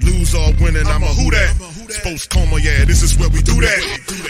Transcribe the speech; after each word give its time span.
Lose 0.00 0.34
or 0.34 0.52
winning, 0.60 0.86
I'm 0.86 1.02
a 1.02 1.06
who 1.06 1.30
that. 1.30 1.50
I'ma 1.56 1.66
who 1.72 1.86
that? 1.86 1.92
Sports 1.92 2.26
coma, 2.26 2.58
yeah, 2.60 2.84
this 2.84 3.02
is 3.02 3.18
where 3.18 3.28
we 3.30 3.42
do 3.42 3.54
that. 3.60 3.80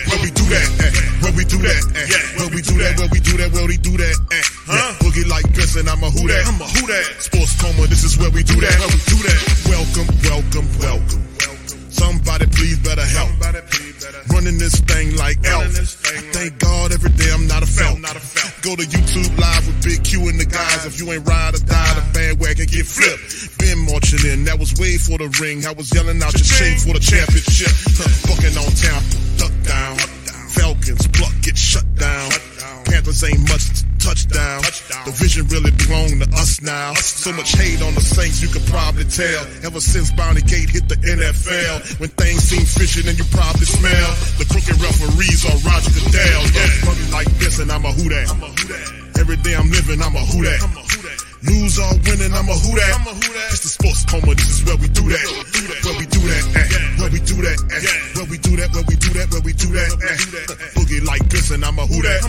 Where 0.08 0.22
we 0.22 0.30
do 0.30 0.44
that, 0.50 1.15
we 1.36 1.44
do 1.44 1.58
that, 1.60 1.82
eh. 1.94 2.08
where 2.40 2.48
we 2.50 2.62
do 2.62 2.74
that, 2.80 2.96
where 2.98 3.08
we 3.12 3.20
do 3.20 3.36
that, 3.36 3.52
where 3.52 3.66
we 3.68 3.76
do 3.76 3.92
that. 3.96 4.16
eh. 4.32 4.42
Yeah. 4.72 4.96
Boogie 5.04 5.28
like 5.28 5.44
Benson, 5.54 5.86
I'm 5.88 6.02
a 6.02 6.10
who 6.10 6.26
that. 6.28 6.48
I'm 6.48 6.60
a 6.60 6.64
who 6.64 6.86
that. 6.88 7.04
Sports 7.20 7.54
coma, 7.60 7.86
this 7.86 8.02
is 8.04 8.16
where 8.18 8.30
we 8.30 8.42
do 8.42 8.56
that. 8.56 8.72
Where 8.80 8.88
we 8.88 9.00
do 9.04 9.18
that. 9.20 9.40
Welcome, 9.68 10.08
welcome, 10.24 10.66
welcome. 10.80 11.22
Somebody 11.92 12.46
please 12.52 12.78
better 12.80 13.04
help. 13.04 13.30
Running 14.32 14.58
this 14.58 14.80
thing 14.80 15.16
like 15.16 15.38
elf. 15.46 15.64
Thank 16.32 16.58
God 16.58 16.92
every 16.92 17.10
day 17.10 17.30
I'm 17.32 17.46
not 17.46 17.62
a 17.62 17.66
felt. 17.66 18.00
Go 18.62 18.76
to 18.76 18.82
YouTube 18.82 19.32
live 19.38 19.66
with 19.66 19.82
Big 19.84 20.04
Q 20.04 20.28
and 20.28 20.40
the 20.40 20.44
guys. 20.44 20.84
If 20.84 21.00
you 21.00 21.12
ain't 21.12 21.26
ride 21.26 21.54
or 21.54 21.62
die, 21.64 21.94
the 21.94 22.04
bandwagon 22.12 22.66
get 22.66 22.84
flipped. 22.84 23.58
Been 23.58 23.78
marching 23.86 24.24
in, 24.30 24.44
that 24.44 24.58
was 24.58 24.74
way 24.76 24.96
for 24.98 25.16
the 25.16 25.28
ring. 25.40 25.64
I 25.64 25.72
was 25.72 25.92
yelling 25.94 26.20
out 26.22 26.34
your 26.34 26.44
shame 26.44 26.76
for 26.78 26.92
the 26.92 27.00
championship. 27.00 27.72
Bucking 28.28 28.56
on 28.56 28.72
town, 28.76 29.02
duck 29.40 29.54
down. 29.64 30.15
Ain't 33.24 33.48
much 33.48 33.64
touchdown. 33.96 34.60
The 35.08 35.12
vision 35.16 35.48
really 35.48 35.72
belong 35.72 36.20
to 36.20 36.28
us 36.36 36.60
now. 36.60 36.92
So 36.94 37.32
much 37.32 37.56
hate 37.56 37.80
on 37.80 37.94
the 37.94 38.04
Saints, 38.04 38.42
you 38.42 38.48
could 38.48 38.66
probably 38.68 39.04
tell. 39.08 39.42
Ever 39.64 39.80
since 39.80 40.12
Bounty 40.12 40.42
Gate 40.42 40.68
hit 40.68 40.88
the 40.88 41.00
NFL, 41.00 41.98
when 41.98 42.10
things 42.10 42.44
seem 42.44 42.62
fishy, 42.62 43.02
then 43.02 43.16
you 43.16 43.24
probably 43.32 43.64
smell 43.64 44.10
the 44.36 44.44
crooked 44.44 44.76
referees 44.78 45.48
on 45.48 45.56
Roger 45.64 45.90
Goodell. 45.96 46.42
Yeah, 46.52 46.86
Running 46.86 47.10
like 47.10 47.30
this, 47.40 47.58
and 47.58 47.72
I'm 47.72 47.84
a 47.84 47.92
who 47.92 48.06
that. 48.12 48.28
Every 49.18 49.36
day 49.40 49.56
I'm 49.56 49.70
living, 49.72 50.02
I'm 50.02 50.14
a 50.14 50.20
who 50.20 50.44
that. 50.44 50.60
Lose 51.46 51.78
or 51.78 51.94
winning, 52.04 52.34
I'm 52.36 52.48
a 52.48 52.56
who 52.58 52.74
that. 52.76 53.48
It's 53.50 53.62
the 53.62 53.72
sports 53.72 54.04
coma, 54.04 54.34
this 54.34 54.60
is 54.60 54.64
where 54.66 54.76
we 54.76 54.88
do 54.92 55.08
that. 55.08 55.24
Where 55.82 55.96
we 55.96 56.06
do 56.06 56.20
that, 56.26 56.44
at. 56.52 57.00
where 57.00 57.10
we 57.10 57.20
do 57.20 57.36
that, 57.42 57.58
at. 57.70 58.16
where 58.18 58.26
we 58.28 58.38
do 58.38 58.56
that, 58.60 58.68
where 58.74 58.84
we 58.84 58.96
do 58.96 59.10
that, 59.14 59.26
where 59.30 59.44
we 59.46 59.52
do 59.52 59.68
that. 59.72 59.90
at. 60.04 60.18
Boogie 60.74 61.04
like 61.06 61.24
this, 61.30 61.50
and 61.50 61.64
I'm 61.64 61.78
a 61.78 61.86
who 61.86 62.02
that. 62.02 62.20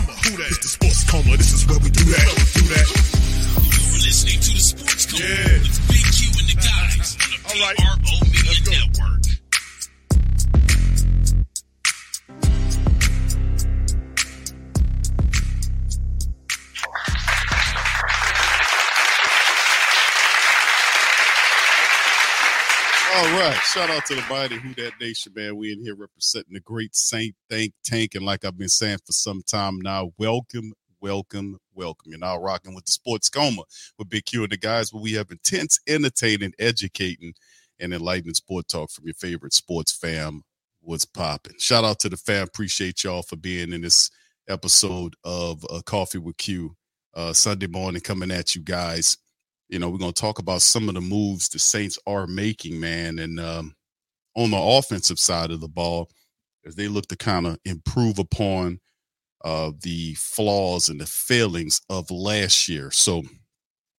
Shout 23.78 23.90
out 23.90 24.06
to 24.06 24.16
the 24.16 24.24
body 24.28 24.56
Who 24.56 24.74
That 24.74 24.94
Nation, 25.00 25.32
man. 25.36 25.56
We 25.56 25.70
in 25.70 25.80
here 25.80 25.94
representing 25.94 26.52
the 26.52 26.58
great 26.58 26.96
Saint 26.96 27.36
Think 27.48 27.74
Tank. 27.84 28.16
And 28.16 28.24
like 28.26 28.44
I've 28.44 28.58
been 28.58 28.68
saying 28.68 28.98
for 29.06 29.12
some 29.12 29.40
time 29.46 29.78
now, 29.78 30.10
welcome, 30.18 30.72
welcome, 31.00 31.56
welcome. 31.74 32.10
You're 32.10 32.18
now 32.18 32.38
rocking 32.38 32.74
with 32.74 32.86
the 32.86 32.90
Sports 32.90 33.30
Coma 33.30 33.62
with 33.96 34.08
Big 34.08 34.24
Q 34.24 34.42
and 34.42 34.50
the 34.50 34.56
guys, 34.56 34.92
where 34.92 35.00
we 35.00 35.12
have 35.12 35.30
intense, 35.30 35.78
entertaining, 35.86 36.54
educating, 36.58 37.34
and 37.78 37.94
enlightening 37.94 38.34
sport 38.34 38.66
talk 38.66 38.90
from 38.90 39.04
your 39.04 39.14
favorite 39.14 39.52
sports 39.54 39.92
fam. 39.92 40.42
What's 40.80 41.04
popping? 41.04 41.54
Shout 41.60 41.84
out 41.84 42.00
to 42.00 42.08
the 42.08 42.16
fam. 42.16 42.48
Appreciate 42.48 43.04
y'all 43.04 43.22
for 43.22 43.36
being 43.36 43.72
in 43.72 43.82
this 43.82 44.10
episode 44.48 45.14
of 45.22 45.64
uh, 45.70 45.82
Coffee 45.86 46.18
with 46.18 46.36
Q. 46.36 46.74
Uh, 47.14 47.32
Sunday 47.32 47.68
morning 47.68 48.00
coming 48.00 48.32
at 48.32 48.56
you 48.56 48.60
guys 48.60 49.18
you 49.68 49.78
know, 49.78 49.90
we're 49.90 49.98
going 49.98 50.12
to 50.12 50.20
talk 50.20 50.38
about 50.38 50.62
some 50.62 50.88
of 50.88 50.94
the 50.94 51.00
moves 51.00 51.48
the 51.48 51.58
Saints 51.58 51.98
are 52.06 52.26
making, 52.26 52.80
man. 52.80 53.18
And 53.18 53.38
um, 53.38 53.74
on 54.36 54.50
the 54.50 54.58
offensive 54.58 55.18
side 55.18 55.50
of 55.50 55.60
the 55.60 55.68
ball, 55.68 56.10
as 56.64 56.74
they 56.74 56.88
look 56.88 57.06
to 57.08 57.16
kind 57.16 57.46
of 57.46 57.58
improve 57.64 58.18
upon 58.18 58.80
uh, 59.44 59.72
the 59.82 60.14
flaws 60.14 60.88
and 60.88 61.00
the 61.00 61.06
failings 61.06 61.80
of 61.88 62.10
last 62.10 62.68
year. 62.68 62.90
So, 62.90 63.22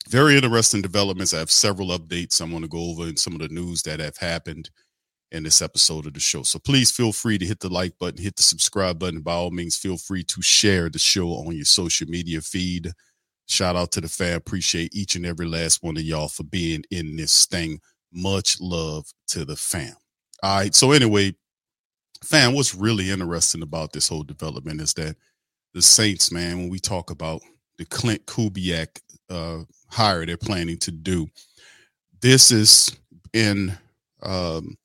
very 0.07 0.35
interesting 0.35 0.81
developments. 0.81 1.33
I 1.33 1.39
have 1.39 1.51
several 1.51 1.89
updates 1.89 2.41
I 2.41 2.51
want 2.51 2.63
to 2.63 2.69
go 2.69 2.91
over 2.91 3.03
and 3.03 3.19
some 3.19 3.33
of 3.33 3.39
the 3.39 3.49
news 3.49 3.83
that 3.83 3.99
have 3.99 4.17
happened 4.17 4.69
in 5.31 5.43
this 5.43 5.61
episode 5.61 6.07
of 6.07 6.13
the 6.13 6.19
show. 6.19 6.43
So, 6.43 6.59
please 6.59 6.91
feel 6.91 7.11
free 7.11 7.37
to 7.37 7.45
hit 7.45 7.59
the 7.59 7.69
like 7.69 7.97
button, 7.99 8.21
hit 8.21 8.35
the 8.35 8.43
subscribe 8.43 8.99
button. 8.99 9.21
By 9.21 9.33
all 9.33 9.51
means, 9.51 9.77
feel 9.77 9.97
free 9.97 10.23
to 10.23 10.41
share 10.41 10.89
the 10.89 10.99
show 10.99 11.29
on 11.29 11.55
your 11.55 11.65
social 11.65 12.07
media 12.07 12.41
feed. 12.41 12.91
Shout 13.49 13.75
out 13.75 13.91
to 13.93 14.01
the 14.01 14.07
fam. 14.07 14.37
Appreciate 14.37 14.95
each 14.95 15.15
and 15.15 15.25
every 15.25 15.47
last 15.47 15.81
one 15.81 15.97
of 15.97 16.03
y'all 16.03 16.27
for 16.27 16.43
being 16.43 16.83
in 16.91 17.15
this 17.15 17.47
thing. 17.47 17.79
Much 18.13 18.61
love 18.61 19.11
to 19.29 19.43
the 19.43 19.55
fam. 19.55 19.95
All 20.43 20.59
right. 20.59 20.75
So 20.75 20.91
anyway, 20.91 21.33
fam, 22.23 22.53
what's 22.53 22.75
really 22.75 23.09
interesting 23.09 23.63
about 23.63 23.91
this 23.91 24.07
whole 24.07 24.21
development 24.21 24.81
is 24.81 24.93
that 24.93 25.15
the 25.73 25.81
Saints, 25.81 26.31
man, 26.31 26.59
when 26.59 26.69
we 26.69 26.77
talk 26.77 27.09
about 27.09 27.41
the 27.79 27.85
Klint 27.85 28.25
Kubiak 28.25 28.99
uh, 29.31 29.63
hire 29.87 30.27
they're 30.27 30.37
planning 30.37 30.77
to 30.77 30.91
do, 30.91 31.27
this 32.21 32.51
is 32.51 32.95
in 33.33 33.75
um, 34.21 34.77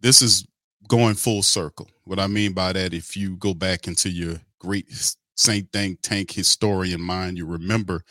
this 0.00 0.20
is 0.20 0.46
going 0.88 1.14
full 1.14 1.42
circle. 1.42 1.88
What 2.04 2.18
I 2.18 2.26
mean 2.26 2.52
by 2.52 2.74
that, 2.74 2.92
if 2.92 3.16
you 3.16 3.36
go 3.36 3.54
back 3.54 3.86
into 3.86 4.10
your 4.10 4.36
great 4.58 4.90
Saint 5.40 5.72
Tank 5.72 6.30
historian 6.30 7.00
mind, 7.00 7.38
you 7.38 7.46
remember 7.46 8.02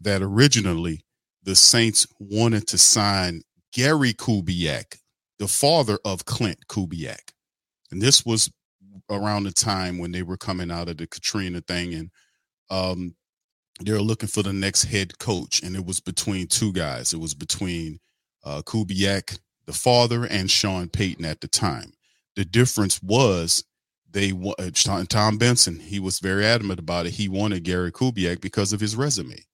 that 0.00 0.22
originally 0.22 1.04
the 1.44 1.54
Saints 1.54 2.06
wanted 2.18 2.66
to 2.68 2.78
sign 2.78 3.42
Gary 3.72 4.12
Kubiak, 4.12 4.98
the 5.38 5.46
father 5.46 5.98
of 6.04 6.24
Klint 6.24 6.66
Kubiak. 6.68 7.32
And 7.92 8.02
this 8.02 8.26
was 8.26 8.50
around 9.08 9.44
the 9.44 9.52
time 9.52 9.98
when 9.98 10.10
they 10.10 10.22
were 10.22 10.36
coming 10.36 10.70
out 10.70 10.88
of 10.88 10.96
the 10.96 11.06
Katrina 11.06 11.60
thing 11.60 11.94
and 11.94 12.10
um 12.70 13.14
they 13.80 13.92
were 13.92 14.00
looking 14.00 14.28
for 14.28 14.42
the 14.42 14.52
next 14.52 14.84
head 14.84 15.18
coach 15.18 15.62
and 15.62 15.76
it 15.76 15.84
was 15.84 16.00
between 16.00 16.46
two 16.48 16.72
guys. 16.72 17.12
It 17.12 17.20
was 17.20 17.34
between 17.34 18.00
uh 18.44 18.62
Kubiak, 18.62 19.38
the 19.66 19.72
father, 19.72 20.24
and 20.24 20.50
Sean 20.50 20.88
Payton 20.88 21.24
at 21.24 21.40
the 21.40 21.48
time. 21.48 21.92
The 22.34 22.44
difference 22.44 23.00
was 23.02 23.64
they 24.14 24.32
uh, 24.32 24.70
Tom 24.72 25.06
Tom 25.06 25.38
Benson. 25.38 25.78
He 25.78 25.98
was 25.98 26.20
very 26.20 26.46
adamant 26.46 26.78
about 26.78 27.06
it. 27.06 27.12
He 27.12 27.28
wanted 27.28 27.64
Gary 27.64 27.92
Kubiak 27.92 28.40
because 28.40 28.72
of 28.72 28.80
his 28.80 28.96
resume. 28.96 29.44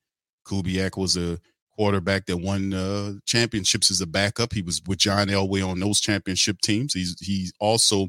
Kubiak 0.47 0.97
was 0.97 1.17
a 1.17 1.39
quarterback 1.75 2.27
that 2.27 2.37
won 2.37 2.75
uh, 2.75 3.15
championships 3.25 3.91
as 3.91 4.03
a 4.03 4.07
backup. 4.07 4.53
He 4.53 4.61
was 4.61 4.83
with 4.87 4.99
John 4.99 5.29
Elway 5.29 5.67
on 5.67 5.81
those 5.81 5.99
championship 5.99 6.61
teams. 6.61 6.93
He's 6.93 7.19
he 7.21 7.51
also 7.59 8.09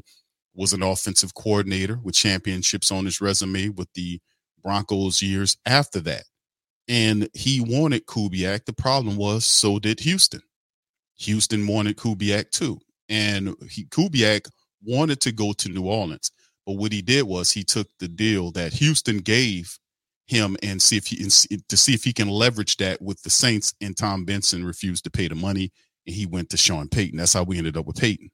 was 0.54 0.74
an 0.74 0.82
offensive 0.82 1.32
coordinator 1.34 1.98
with 2.02 2.14
championships 2.14 2.92
on 2.92 3.06
his 3.06 3.22
resume 3.22 3.70
with 3.70 3.88
the 3.94 4.20
Broncos 4.62 5.22
years 5.22 5.56
after 5.64 6.00
that. 6.00 6.24
And 6.86 7.30
he 7.32 7.62
wanted 7.62 8.06
Kubiak. 8.06 8.66
The 8.66 8.74
problem 8.74 9.16
was 9.16 9.46
so 9.46 9.78
did 9.78 10.00
Houston. 10.00 10.42
Houston 11.16 11.66
wanted 11.66 11.96
Kubiak 11.96 12.50
too. 12.50 12.78
And 13.08 13.54
he, 13.70 13.86
Kubiak 13.86 14.50
wanted 14.84 15.20
to 15.22 15.32
go 15.32 15.52
to 15.54 15.68
New 15.70 15.86
Orleans. 15.86 16.30
But 16.66 16.74
what 16.74 16.92
he 16.92 17.02
did 17.02 17.24
was 17.24 17.50
he 17.50 17.64
took 17.64 17.88
the 17.98 18.08
deal 18.08 18.52
that 18.52 18.74
Houston 18.74 19.18
gave 19.18 19.78
him 20.26 20.56
and 20.62 20.80
see 20.80 20.96
if 20.96 21.06
he 21.08 21.22
and 21.22 21.68
to 21.68 21.76
see 21.76 21.94
if 21.94 22.04
he 22.04 22.12
can 22.12 22.28
leverage 22.28 22.76
that 22.78 23.02
with 23.02 23.22
the 23.22 23.30
Saints. 23.30 23.74
And 23.80 23.96
Tom 23.96 24.24
Benson 24.24 24.64
refused 24.64 25.04
to 25.04 25.10
pay 25.10 25.28
the 25.28 25.34
money, 25.34 25.72
and 26.06 26.14
he 26.14 26.26
went 26.26 26.50
to 26.50 26.56
Sean 26.56 26.88
Payton. 26.88 27.18
That's 27.18 27.32
how 27.32 27.42
we 27.44 27.58
ended 27.58 27.76
up 27.76 27.86
with 27.86 27.96
Payton. 27.96 28.30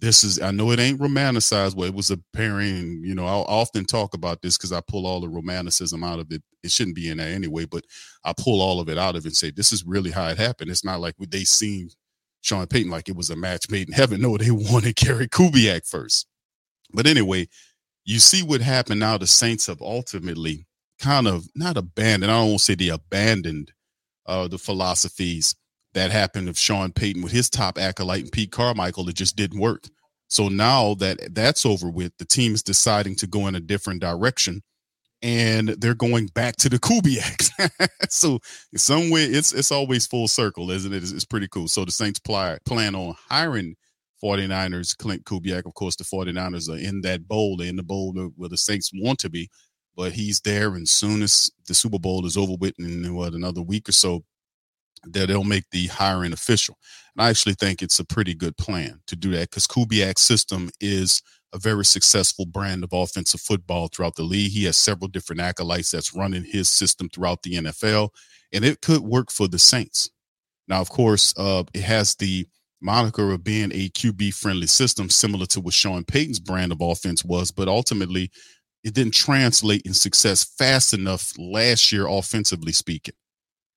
this 0.00 0.22
is 0.24 0.40
I 0.40 0.50
know 0.50 0.70
it 0.70 0.80
ain't 0.80 1.00
romanticized, 1.00 1.76
but 1.76 1.84
it 1.88 1.94
was 1.94 2.10
a 2.10 2.18
pairing. 2.34 3.02
You 3.04 3.14
know, 3.14 3.26
I'll 3.26 3.46
often 3.48 3.84
talk 3.86 4.14
about 4.14 4.42
this 4.42 4.56
because 4.58 4.72
I 4.72 4.80
pull 4.86 5.06
all 5.06 5.20
the 5.20 5.28
romanticism 5.28 6.04
out 6.04 6.18
of 6.18 6.30
it. 6.30 6.42
It 6.62 6.70
shouldn't 6.70 6.96
be 6.96 7.08
in 7.08 7.18
there 7.18 7.34
anyway, 7.34 7.64
but 7.64 7.84
I 8.24 8.34
pull 8.36 8.60
all 8.60 8.80
of 8.80 8.88
it 8.88 8.98
out 8.98 9.16
of 9.16 9.24
it 9.24 9.28
and 9.28 9.36
say 9.36 9.50
this 9.50 9.72
is 9.72 9.84
really 9.84 10.10
how 10.10 10.28
it 10.28 10.38
happened. 10.38 10.70
It's 10.70 10.84
not 10.84 11.00
like 11.00 11.14
they 11.18 11.44
seen 11.44 11.90
Sean 12.42 12.66
Payton 12.66 12.90
like 12.90 13.08
it 13.08 13.16
was 13.16 13.30
a 13.30 13.36
match 13.36 13.70
made 13.70 13.88
in 13.88 13.94
heaven. 13.94 14.20
No, 14.20 14.36
they 14.36 14.50
wanted 14.52 14.96
Gary 14.96 15.28
Kubiak 15.28 15.88
first. 15.88 16.26
But 16.94 17.06
anyway, 17.06 17.48
you 18.04 18.18
see 18.18 18.42
what 18.42 18.60
happened 18.60 19.00
now. 19.00 19.18
The 19.18 19.26
Saints 19.26 19.66
have 19.66 19.82
ultimately 19.82 20.66
kind 20.98 21.26
of 21.26 21.46
not 21.54 21.76
abandoned. 21.76 22.30
I 22.30 22.36
don't 22.36 22.48
want 22.48 22.58
to 22.60 22.64
say 22.64 22.74
they 22.74 22.88
abandoned 22.88 23.72
uh, 24.26 24.48
the 24.48 24.58
philosophies 24.58 25.54
that 25.94 26.10
happened 26.10 26.48
of 26.48 26.58
Sean 26.58 26.92
Payton 26.92 27.22
with 27.22 27.32
his 27.32 27.48
top 27.48 27.78
acolyte 27.78 28.22
and 28.22 28.32
Pete 28.32 28.52
Carmichael. 28.52 29.08
It 29.08 29.14
just 29.14 29.36
didn't 29.36 29.60
work. 29.60 29.88
So 30.28 30.48
now 30.48 30.94
that 30.94 31.34
that's 31.34 31.64
over 31.64 31.88
with, 31.88 32.12
the 32.18 32.24
team 32.24 32.54
is 32.54 32.62
deciding 32.62 33.16
to 33.16 33.26
go 33.26 33.46
in 33.46 33.54
a 33.54 33.60
different 33.60 34.00
direction 34.00 34.62
and 35.22 35.68
they're 35.68 35.94
going 35.94 36.26
back 36.26 36.56
to 36.56 36.68
the 36.68 36.78
Kubiak. 36.78 37.50
so 38.10 38.38
in 38.72 38.78
some 38.78 39.10
way, 39.10 39.24
it's 39.24 39.52
it's 39.52 39.72
always 39.72 40.06
full 40.06 40.28
circle, 40.28 40.70
isn't 40.70 40.92
it? 40.92 41.02
It's, 41.02 41.12
it's 41.12 41.24
pretty 41.24 41.48
cool. 41.48 41.68
So 41.68 41.84
the 41.84 41.92
Saints 41.92 42.18
pl- 42.18 42.58
plan 42.66 42.94
on 42.94 43.14
hiring 43.28 43.76
49ers, 44.24 44.96
Klint 44.96 45.24
Kubiak. 45.24 45.66
Of 45.66 45.74
course, 45.74 45.96
the 45.96 46.04
49ers 46.04 46.70
are 46.70 46.78
in 46.78 47.02
that 47.02 47.28
bowl. 47.28 47.56
They're 47.56 47.68
in 47.68 47.76
the 47.76 47.82
bowl 47.82 48.14
where 48.36 48.48
the 48.48 48.56
Saints 48.56 48.90
want 48.94 49.18
to 49.20 49.30
be, 49.30 49.50
but 49.94 50.12
he's 50.12 50.40
there. 50.40 50.74
And 50.74 50.88
soon 50.88 51.22
as 51.22 51.50
the 51.66 51.74
Super 51.74 51.98
Bowl 51.98 52.24
is 52.26 52.36
over 52.36 52.54
with 52.58 52.74
in 52.78 53.14
what 53.14 53.34
another 53.34 53.62
week 53.62 53.88
or 53.88 53.92
so, 53.92 54.24
that 55.06 55.28
they'll 55.28 55.44
make 55.44 55.68
the 55.70 55.86
hiring 55.88 56.32
official. 56.32 56.78
And 57.14 57.24
I 57.24 57.28
actually 57.28 57.54
think 57.54 57.82
it's 57.82 57.98
a 57.98 58.04
pretty 58.04 58.34
good 58.34 58.56
plan 58.56 59.00
to 59.06 59.16
do 59.16 59.30
that 59.32 59.50
because 59.50 59.66
Kubiak's 59.66 60.22
system 60.22 60.70
is 60.80 61.20
a 61.52 61.58
very 61.58 61.84
successful 61.84 62.46
brand 62.46 62.82
of 62.82 62.92
offensive 62.92 63.40
football 63.40 63.88
throughout 63.88 64.16
the 64.16 64.22
league. 64.22 64.50
He 64.50 64.64
has 64.64 64.78
several 64.78 65.08
different 65.08 65.40
acolytes 65.40 65.90
that's 65.90 66.14
running 66.14 66.44
his 66.44 66.70
system 66.70 67.08
throughout 67.08 67.42
the 67.42 67.54
NFL, 67.54 68.10
and 68.52 68.64
it 68.64 68.80
could 68.80 69.02
work 69.02 69.30
for 69.30 69.46
the 69.46 69.58
Saints. 69.58 70.10
Now, 70.66 70.80
of 70.80 70.88
course, 70.88 71.34
uh, 71.36 71.64
it 71.74 71.82
has 71.82 72.14
the 72.16 72.46
moniker 72.84 73.32
of 73.32 73.42
being 73.42 73.72
a 73.72 73.88
QB 73.88 74.34
friendly 74.34 74.66
system, 74.66 75.08
similar 75.08 75.46
to 75.46 75.60
what 75.60 75.74
Sean 75.74 76.04
Payton's 76.04 76.38
brand 76.38 76.70
of 76.70 76.80
offense 76.80 77.24
was, 77.24 77.50
but 77.50 77.66
ultimately 77.66 78.30
it 78.84 78.94
didn't 78.94 79.14
translate 79.14 79.82
in 79.82 79.94
success 79.94 80.44
fast 80.44 80.92
enough 80.92 81.32
last 81.38 81.90
year, 81.90 82.06
offensively 82.06 82.72
speaking. 82.72 83.14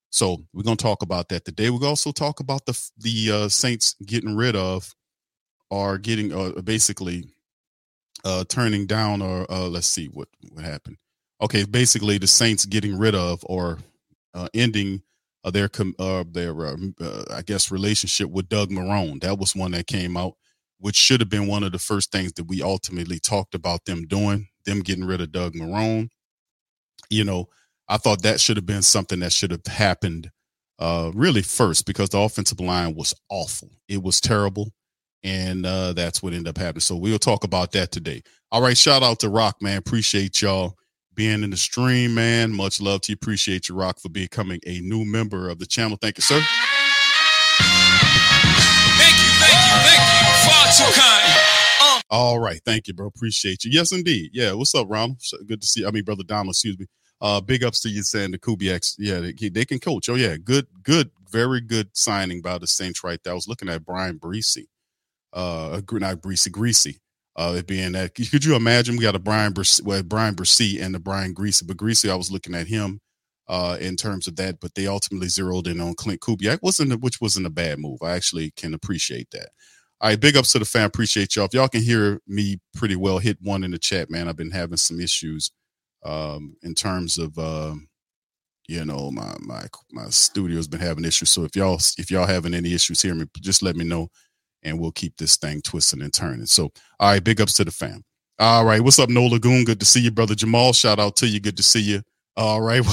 So 0.10 0.44
we're 0.54 0.64
gonna 0.64 0.76
talk 0.76 1.02
about 1.02 1.30
that 1.30 1.46
today. 1.46 1.70
We're 1.70 1.88
also 1.88 2.12
talk 2.12 2.40
about 2.40 2.66
the 2.66 2.90
the 2.98 3.32
uh, 3.32 3.50
Saints 3.50 3.96
getting 4.06 4.36
rid 4.36 4.56
of 4.56 4.94
or 5.70 5.98
getting 5.98 6.34
uh, 6.34 6.62
basically 6.62 7.26
uh, 8.24 8.44
turning 8.50 8.86
down 8.86 9.22
or 9.22 9.50
uh, 9.52 9.68
let's 9.68 9.88
see 9.88 10.08
what 10.08 10.28
what 10.52 10.64
happened. 10.64 10.98
Okay, 11.42 11.66
basically 11.66 12.18
the 12.18 12.28
Saints 12.28 12.66
getting 12.66 12.98
rid 12.98 13.16
of 13.16 13.42
or 13.46 13.80
uh, 14.34 14.48
ending 14.54 15.02
uh, 15.44 15.52
their 15.52 15.70
uh, 16.00 16.24
their 16.32 16.68
uh, 16.68 16.76
uh, 17.00 17.24
I 17.32 17.42
guess 17.42 17.72
relationship 17.72 18.30
with 18.30 18.50
Doug 18.50 18.70
Marrone. 18.70 19.22
That 19.22 19.38
was 19.40 19.56
one 19.56 19.72
that 19.72 19.88
came 19.88 20.18
out, 20.18 20.34
which 20.80 20.96
should 20.96 21.22
have 21.22 21.30
been 21.30 21.48
one 21.48 21.64
of 21.64 21.72
the 21.72 21.80
first 21.80 22.12
things 22.12 22.34
that 22.34 22.46
we 22.46 22.62
ultimately 22.62 23.20
talked 23.20 23.56
about 23.56 23.86
them 23.86 24.06
doing. 24.08 24.48
Them 24.66 24.82
getting 24.82 25.06
rid 25.06 25.22
of 25.22 25.32
Doug 25.32 25.54
Marrone. 25.54 26.10
You 27.10 27.24
know, 27.24 27.48
I 27.88 27.98
thought 27.98 28.24
that 28.24 28.40
should 28.40 28.58
have 28.58 28.66
been 28.66 28.82
something 28.82 29.20
that 29.20 29.32
should 29.32 29.52
have 29.52 29.66
happened 29.66 30.30
uh, 30.80 31.12
really 31.14 31.42
first 31.42 31.86
because 31.86 32.10
the 32.10 32.20
offensive 32.20 32.60
line 32.60 32.96
was 32.96 33.14
awful. 33.30 33.70
It 33.88 34.04
was 34.04 34.20
terrible. 34.20 34.72
And 35.24 35.66
uh, 35.66 35.94
that's 35.94 36.22
what 36.22 36.34
ended 36.34 36.50
up 36.50 36.58
happening. 36.58 36.82
So 36.82 36.96
we'll 36.96 37.18
talk 37.18 37.44
about 37.44 37.72
that 37.72 37.92
today. 37.92 38.22
All 38.52 38.62
right. 38.62 38.78
Shout 38.78 39.04
out 39.04 39.20
to 39.22 39.30
Rock, 39.30 39.58
man. 39.62 39.78
Appreciate 39.78 40.42
y'all 40.42 40.77
being 41.18 41.44
in 41.44 41.50
the 41.50 41.58
stream, 41.58 42.14
man. 42.14 42.54
Much 42.54 42.80
love 42.80 43.02
to 43.02 43.12
you. 43.12 43.16
Appreciate 43.16 43.68
you, 43.68 43.76
Rock, 43.76 44.00
for 44.00 44.08
becoming 44.08 44.62
a 44.68 44.80
new 44.82 45.04
member 45.04 45.50
of 45.50 45.58
the 45.58 45.66
channel. 45.66 45.98
Thank 46.00 46.18
you, 46.18 46.22
sir. 46.22 46.40
Thank 48.96 49.18
you, 49.18 49.32
thank 49.42 49.52
you, 49.52 49.76
thank 49.84 50.00
you. 50.00 50.32
Far 50.48 50.66
too 50.78 50.94
kind. 50.94 51.24
Uh. 51.82 52.02
All 52.12 52.40
right. 52.40 52.62
Thank 52.64 52.88
you, 52.88 52.94
bro. 52.94 53.08
Appreciate 53.08 53.66
you. 53.66 53.72
Yes, 53.72 53.92
indeed. 53.92 54.30
Yeah. 54.32 54.54
What's 54.54 54.74
up, 54.76 54.88
Ronald? 54.90 55.20
Good 55.48 55.60
to 55.60 55.68
see 55.68 55.82
you. 55.82 55.88
I 55.88 55.92
mean, 55.92 56.04
Brother 56.04 56.24
Donald, 56.24 56.54
excuse 56.54 56.78
me. 56.80 56.86
Uh, 57.20 57.42
big 57.42 57.64
ups 57.64 57.82
to 57.82 57.90
you 57.90 58.04
saying 58.04 58.30
the 58.30 58.38
Kubiaks. 58.38 58.96
Yeah, 59.00 59.20
they, 59.20 59.50
they 59.50 59.66
can 59.66 59.80
coach. 59.80 60.08
Oh, 60.08 60.16
yeah. 60.16 60.38
Good, 60.38 60.68
good, 60.84 61.10
very 61.32 61.62
good 61.62 61.90
signing 61.94 62.42
by 62.44 62.60
the 62.60 62.68
Saints 62.68 63.04
right 63.04 63.20
there. 63.24 63.34
I 63.34 63.36
was 63.36 63.48
looking 63.48 63.70
at 63.70 63.84
Brian 63.84 64.20
Bresee. 64.20 64.68
Uh, 65.34 65.82
not 65.92 66.22
Bresee, 66.22 66.52
Griese. 66.52 67.00
Uh, 67.38 67.54
it 67.56 67.68
being 67.68 67.92
that, 67.92 68.16
could 68.16 68.44
you 68.44 68.56
imagine 68.56 68.98
we 68.98 69.04
got 69.04 69.16
a 69.16 69.20
Brian 69.20 69.54
Bresee, 69.54 69.84
well, 69.84 70.02
Bryan 70.02 70.36
Bresee 70.36 70.82
and 70.82 70.96
the 70.96 71.00
Brian 71.00 71.36
Griese, 71.36 71.66
but 71.66 71.78
Griese 71.78 72.10
I 72.10 72.16
was 72.16 72.32
looking 72.32 72.56
at 72.56 72.66
him 72.66 73.00
uh, 73.48 73.78
in 73.80 73.96
terms 73.96 74.28
of 74.28 74.36
that, 74.38 74.60
but 74.60 74.74
they 74.74 74.88
ultimately 74.88 75.28
zeroed 75.28 75.68
in 75.68 75.80
on 75.80 75.94
Klint 75.94 76.20
Kubiak, 76.20 76.60
wasn't 76.64 76.94
a, 76.94 76.98
which 76.98 77.22
wasn't 77.22 77.46
a 77.46 77.52
bad 77.52 77.80
move. 77.80 78.02
I 78.02 78.12
actually 78.16 78.52
can 78.58 78.74
appreciate 78.74 79.30
that. 79.32 79.50
All 80.02 80.10
right, 80.10 80.20
big 80.20 80.36
ups 80.36 80.52
to 80.52 80.60
the 80.60 80.66
fan. 80.66 80.86
Appreciate 80.86 81.36
y'all. 81.36 81.46
If 81.46 81.54
y'all 81.54 81.68
can 81.68 81.82
hear 81.82 82.22
me 82.28 82.60
pretty 82.76 82.96
well, 82.96 83.18
hit 83.20 83.38
one 83.42 83.64
in 83.64 83.72
the 83.72 83.80
chat, 83.80 84.10
man. 84.10 84.28
I've 84.28 84.36
been 84.36 84.52
having 84.52 84.78
some 84.78 85.00
issues 85.00 85.52
um, 86.06 86.56
in 86.62 86.76
terms 86.76 87.18
of 87.18 87.38
uh, 87.38 87.74
you 88.68 88.86
know 88.86 89.10
my 89.12 89.36
my 89.40 89.64
my 89.92 90.10
studio's 90.10 90.68
been 90.68 90.80
having 90.80 91.06
issues. 91.06 91.30
So 91.30 91.46
if 91.46 91.56
y'all 91.56 91.80
if 91.98 92.12
y'all 92.12 92.28
having 92.28 92.54
any 92.54 92.74
issues 92.74 93.02
hearing 93.02 93.20
me, 93.20 93.26
just 93.42 93.64
let 93.64 93.76
me 93.76 93.86
know, 93.86 94.10
and 94.64 94.80
we'll 94.80 94.92
keep 94.92 95.18
this 95.18 95.38
thing 95.38 95.62
twisting 95.62 96.02
and 96.02 96.14
turning. 96.14 96.46
So 96.46 96.72
all 97.00 97.12
right, 97.12 97.24
big 97.24 97.42
ups 97.42 97.54
to 97.56 97.66
the 97.66 97.72
fam. 97.72 98.04
All 98.40 98.66
right, 98.66 98.82
what's 98.82 99.00
up, 99.00 99.10
No 99.10 99.26
Lagoon? 99.26 99.64
Good 99.64 99.80
to 99.80 99.86
see 99.86 100.02
you, 100.02 100.12
brother 100.12 100.36
Jamal. 100.36 100.74
Shout 100.74 101.00
out 101.00 101.16
to 101.18 101.28
you. 101.28 101.40
Good 101.40 101.58
to 101.58 101.64
see 101.64 101.82
you. 101.82 102.02
All 102.36 102.62
right. 102.62 102.84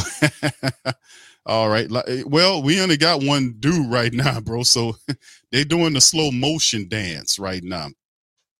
All 1.47 1.69
right. 1.69 1.91
Eh, 2.09 2.23
well, 2.27 2.63
we 2.63 2.81
only 2.81 2.97
got 2.97 3.23
one 3.23 3.57
dude 3.61 3.91
right 3.93 4.13
now, 4.13 4.41
bro. 4.41 4.63
So 4.63 4.97
they're 5.53 5.65
doing 5.65 5.93
the 5.93 6.01
slow 6.01 6.31
motion 6.31 6.89
dance 6.89 7.39
right 7.39 7.63
now. 7.63 7.89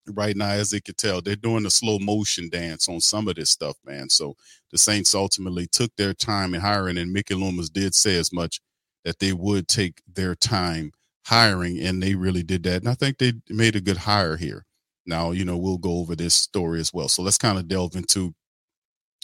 Right 0.09 0.37
now, 0.37 0.51
as 0.51 0.71
they 0.71 0.81
could 0.81 0.99
tell, 0.99 1.23
they're 1.23 1.35
doing 1.35 1.63
the 1.63 1.71
slow 1.71 1.99
motion 1.99 2.51
dance 2.51 2.91
on 2.91 3.01
some 3.01 3.27
of 3.27 3.37
this 3.37 3.49
stuff, 3.49 3.77
man. 3.87 4.11
So 4.11 4.35
the 4.71 4.77
Saints 4.77 5.15
ultimately 5.15 5.67
took 5.67 5.97
their 5.97 6.13
time 6.13 6.53
in 6.53 6.61
hiring, 6.61 6.99
and 6.99 7.11
Mickey 7.11 7.35
Loomis 7.35 7.71
did 7.71 7.95
say 7.95 8.19
as 8.19 8.31
much 8.31 8.61
that 9.07 9.19
they 9.19 9.33
would 9.33 9.67
take 9.67 10.03
their 10.13 10.35
time 10.35 10.93
hiring, 11.25 11.81
and 11.81 12.03
they 12.03 12.15
really 12.15 12.43
did 12.43 12.63
that. 12.65 12.83
And 12.83 12.89
I 12.89 12.95
think 12.95 13.19
they 13.19 13.35
made 13.49 13.77
a 13.77 13.81
good 13.81 13.97
hire 13.99 14.37
here. 14.37 14.65
Now, 15.07 15.33
you 15.33 15.45
know, 15.45 15.57
we'll 15.57 15.79
go 15.79 15.99
over 15.99 16.17
this 16.17 16.35
story 16.35 16.81
as 16.81 16.93
well. 16.93 17.09
So 17.09 17.23
let's 17.23 17.39
kind 17.39 17.59
of 17.59 17.69
delve 17.69 17.97
into 17.97 18.35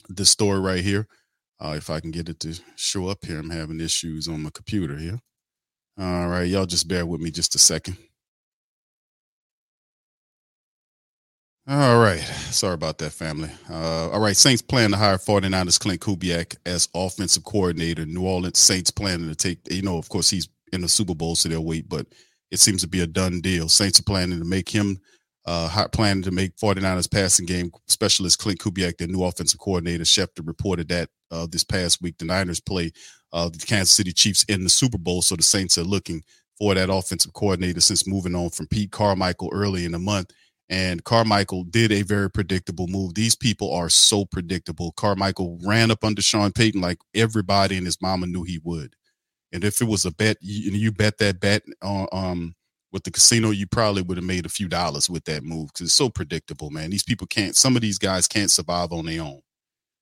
this 0.08 0.30
story 0.30 0.60
right 0.60 0.84
here. 0.84 1.06
Uh, 1.62 1.74
if 1.76 1.90
I 1.90 2.00
can 2.00 2.10
get 2.10 2.28
it 2.28 2.40
to 2.40 2.58
show 2.76 3.08
up 3.08 3.24
here, 3.24 3.38
I'm 3.38 3.50
having 3.50 3.80
issues 3.80 4.28
on 4.28 4.42
my 4.42 4.50
computer 4.52 4.96
here. 4.96 5.18
All 5.98 6.28
right, 6.28 6.48
y'all 6.48 6.66
just 6.66 6.88
bear 6.88 7.04
with 7.04 7.20
me 7.20 7.30
just 7.30 7.54
a 7.54 7.58
second. 7.58 7.98
All 11.68 12.00
right. 12.00 12.18
Sorry 12.50 12.74
about 12.74 12.98
that, 12.98 13.12
family. 13.12 13.50
Uh, 13.70 14.10
all 14.10 14.18
right. 14.18 14.36
Saints 14.36 14.60
plan 14.60 14.90
to 14.90 14.96
hire 14.96 15.18
49ers 15.18 15.78
Klint 15.78 15.98
Kubiak 15.98 16.56
as 16.66 16.88
offensive 16.94 17.44
coordinator. 17.44 18.04
New 18.06 18.26
Orleans 18.26 18.58
Saints 18.58 18.90
planning 18.90 19.28
to 19.28 19.36
take, 19.36 19.58
you 19.70 19.82
know, 19.82 19.96
of 19.96 20.08
course, 20.08 20.28
he's 20.30 20.48
in 20.72 20.80
the 20.80 20.88
Super 20.88 21.14
Bowl, 21.14 21.36
so 21.36 21.48
they'll 21.48 21.64
wait, 21.64 21.88
but 21.88 22.06
it 22.50 22.60
seems 22.60 22.82
to 22.82 22.88
be 22.88 23.00
a 23.00 23.06
done 23.06 23.40
deal. 23.40 23.68
Saints 23.68 24.00
are 24.00 24.04
planning 24.04 24.38
to 24.38 24.44
make 24.44 24.68
him 24.68 24.98
uh, 25.46 25.68
hot 25.68 25.92
planning 25.92 26.22
to 26.22 26.30
make 26.30 26.56
49ers 26.56 27.10
passing 27.10 27.46
game 27.46 27.70
specialist 27.86 28.40
Klint 28.40 28.58
Kubiak 28.58 28.98
their 28.98 29.08
new 29.08 29.24
offensive 29.24 29.58
coordinator. 29.58 30.04
Schefter 30.04 30.46
reported 30.46 30.88
that 30.88 31.08
uh, 31.30 31.46
this 31.50 31.64
past 31.64 32.02
week. 32.02 32.18
The 32.18 32.24
Niners 32.24 32.60
play 32.60 32.92
uh, 33.32 33.48
the 33.48 33.58
Kansas 33.58 33.92
City 33.92 34.12
Chiefs 34.12 34.44
in 34.44 34.64
the 34.64 34.70
Super 34.70 34.98
Bowl, 34.98 35.22
so 35.22 35.36
the 35.36 35.42
Saints 35.42 35.78
are 35.78 35.84
looking 35.84 36.22
for 36.58 36.74
that 36.74 36.90
offensive 36.90 37.32
coordinator 37.32 37.80
since 37.80 38.06
moving 38.06 38.34
on 38.34 38.50
from 38.50 38.66
Pete 38.66 38.92
Carmichael 38.92 39.50
early 39.52 39.84
in 39.84 39.92
the 39.92 39.98
month. 39.98 40.30
And 40.68 41.02
Carmichael 41.02 41.64
did 41.64 41.90
a 41.90 42.02
very 42.02 42.30
predictable 42.30 42.86
move. 42.86 43.14
These 43.14 43.34
people 43.34 43.74
are 43.74 43.88
so 43.88 44.24
predictable. 44.24 44.92
Carmichael 44.92 45.58
ran 45.66 45.90
up 45.90 46.04
under 46.04 46.22
Sean 46.22 46.52
Payton 46.52 46.80
like 46.80 46.98
everybody 47.12 47.76
and 47.76 47.86
his 47.86 48.00
mama 48.00 48.26
knew 48.26 48.44
he 48.44 48.60
would. 48.62 48.94
And 49.52 49.64
if 49.64 49.80
it 49.80 49.88
was 49.88 50.04
a 50.04 50.12
bet, 50.12 50.36
you, 50.40 50.70
you 50.70 50.92
bet 50.92 51.18
that 51.18 51.40
bet 51.40 51.62
on 51.82 52.06
um, 52.12 52.54
with 52.92 53.04
the 53.04 53.10
casino, 53.10 53.50
you 53.50 53.66
probably 53.66 54.02
would 54.02 54.16
have 54.16 54.24
made 54.24 54.46
a 54.46 54.50
few 54.50 54.68
dollars 54.68 55.10
with 55.10 55.24
that 55.24 55.44
move 55.44 55.68
because 55.68 55.86
it's 55.88 55.94
so 55.94 56.08
predictable, 56.08 56.70
man. 56.70 56.90
These 56.90 57.02
people 57.02 57.26
can't. 57.26 57.56
Some 57.56 57.76
of 57.76 57.82
these 57.82 57.98
guys 57.98 58.28
can't 58.28 58.50
survive 58.50 58.92
on 58.92 59.06
their 59.06 59.22
own. 59.22 59.40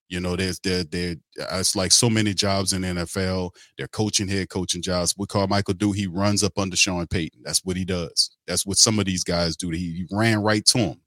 You 0.09 0.21
know, 0.21 0.37
there's 0.37 0.59
there 0.61 0.85
there. 0.85 1.17
It's 1.37 1.77
like 1.77 1.93
so 1.93 2.09
many 2.09 2.33
jobs 2.33 2.73
in 2.73 2.81
the 2.81 2.89
NFL. 2.89 3.51
They're 3.77 3.89
coaching, 3.89 4.27
head 4.27 4.49
coaching 4.49 4.81
jobs. 4.81 5.13
What 5.17 5.29
Carmichael 5.29 5.75
do? 5.75 5.93
He 5.93 6.07
runs 6.07 6.43
up 6.43 6.59
under 6.59 6.77
Sean 6.77 7.07
Payton. 7.07 7.43
That's 7.45 7.63
what 7.63 7.77
he 7.77 7.85
does. 7.85 8.31
That's 8.47 8.65
what 8.65 8.79
some 8.79 8.99
of 8.99 9.05
these 9.05 9.23
guys 9.23 9.55
do. 9.55 9.69
He, 9.69 9.79
he 9.79 10.07
ran 10.11 10.43
right 10.43 10.65
to 10.67 10.79
him. 10.79 11.01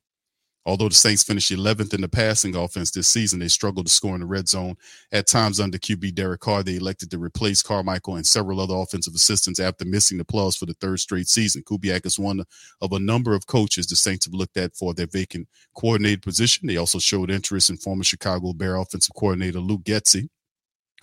Although 0.66 0.90
the 0.90 0.96
Saints 0.96 1.24
finished 1.24 1.52
11th 1.52 1.94
in 1.94 2.02
the 2.02 2.08
passing 2.08 2.56
offense 2.56 2.92
this 2.92 3.08
season, 3.08 3.40
they 3.40 3.48
struggled 3.48 3.88
to 3.88 3.92
score 3.92 4.14
in 4.14 4.22
the 4.22 4.28
red 4.28 4.48
zone. 4.48 4.76
At 5.12 5.26
times, 5.26 5.60
under 5.60 5.80
QB 5.80 6.14
Derek 6.14 6.42
Carr, 6.42 6.62
they 6.62 6.76
elected 6.76 7.10
to 7.12 7.18
replace 7.18 7.64
Carmichael 7.64 8.18
and 8.18 8.26
several 8.26 8.60
other 8.60 8.76
offensive 8.76 9.16
assistants 9.16 9.60
after 9.60 9.86
missing 9.86 10.20
the 10.20 10.26
playoffs 10.26 10.58
for 10.58 10.68
the 10.68 10.76
third 10.76 11.00
straight 11.00 11.28
season. 11.28 11.64
Kubiak 11.64 12.06
is 12.06 12.20
one 12.20 12.44
of 12.80 12.92
a 12.92 13.00
number 13.00 13.34
of 13.34 13.48
coaches 13.48 13.88
the 13.88 13.96
Saints 13.96 14.26
have 14.26 14.36
looked 14.36 14.58
at 14.58 14.76
for 14.76 14.94
their 14.94 15.08
vacant 15.08 15.48
coordinator 15.76 16.22
position. 16.22 16.68
They 16.68 16.78
also 16.78 17.00
showed 17.00 17.32
interest 17.32 17.72
in 17.72 17.78
former 17.78 18.04
Chicago 18.04 18.54
Bear 18.54 18.76
offensive 18.76 19.16
coordinator 19.16 19.60
Luke 19.60 19.84
Getsy, 19.84 20.30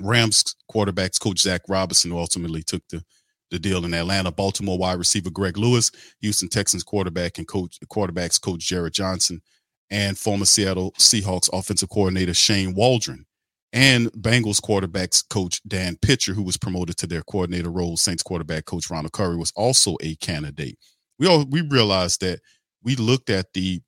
Rams 0.01 0.55
quarterbacks 0.71 1.21
coach 1.21 1.41
Zach 1.41 1.63
Robinson, 1.69 2.13
who 2.13 2.19
ultimately 2.19 2.63
took 2.63 2.83
the 2.91 3.03
the 3.51 3.59
deal 3.59 3.85
in 3.85 3.95
Atlanta. 3.95 4.31
Baltimore 4.31 4.79
wide 4.79 4.99
receiver 4.99 5.31
Greg 5.31 5.57
Lewis, 5.57 5.91
Houston 6.21 6.49
Texans 6.49 6.85
quarterback 6.85 7.39
and 7.39 7.49
coach 7.49 7.79
quarterbacks 7.91 8.41
coach 8.41 8.61
Jerrod 8.61 8.93
Johnson, 8.93 9.41
and 9.91 10.19
former 10.19 10.45
Seattle 10.45 10.93
Seahawks 10.99 11.49
offensive 11.53 11.89
coordinator 11.89 12.35
Shane 12.35 12.75
Waldron, 12.75 13.25
and 13.73 14.11
Bengals 14.13 14.61
quarterbacks 14.61 15.27
coach 15.29 15.61
Dan 15.67 15.97
Pitcher, 16.01 16.35
who 16.35 16.43
was 16.43 16.57
promoted 16.57 16.97
to 16.99 17.07
their 17.07 17.23
coordinator 17.23 17.71
role. 17.71 17.97
Saints 17.97 18.23
quarterback 18.23 18.65
coach 18.65 18.91
Ronald 18.91 19.13
Curry 19.13 19.37
was 19.37 19.53
also 19.57 19.97
a 20.03 20.15
candidate. 20.17 20.79
We 21.19 21.27
all 21.27 21.45
we 21.49 21.63
realized 21.63 22.21
that 22.21 22.41
we 22.83 22.97
looked 22.97 23.31
at 23.31 23.53
the 23.55 23.81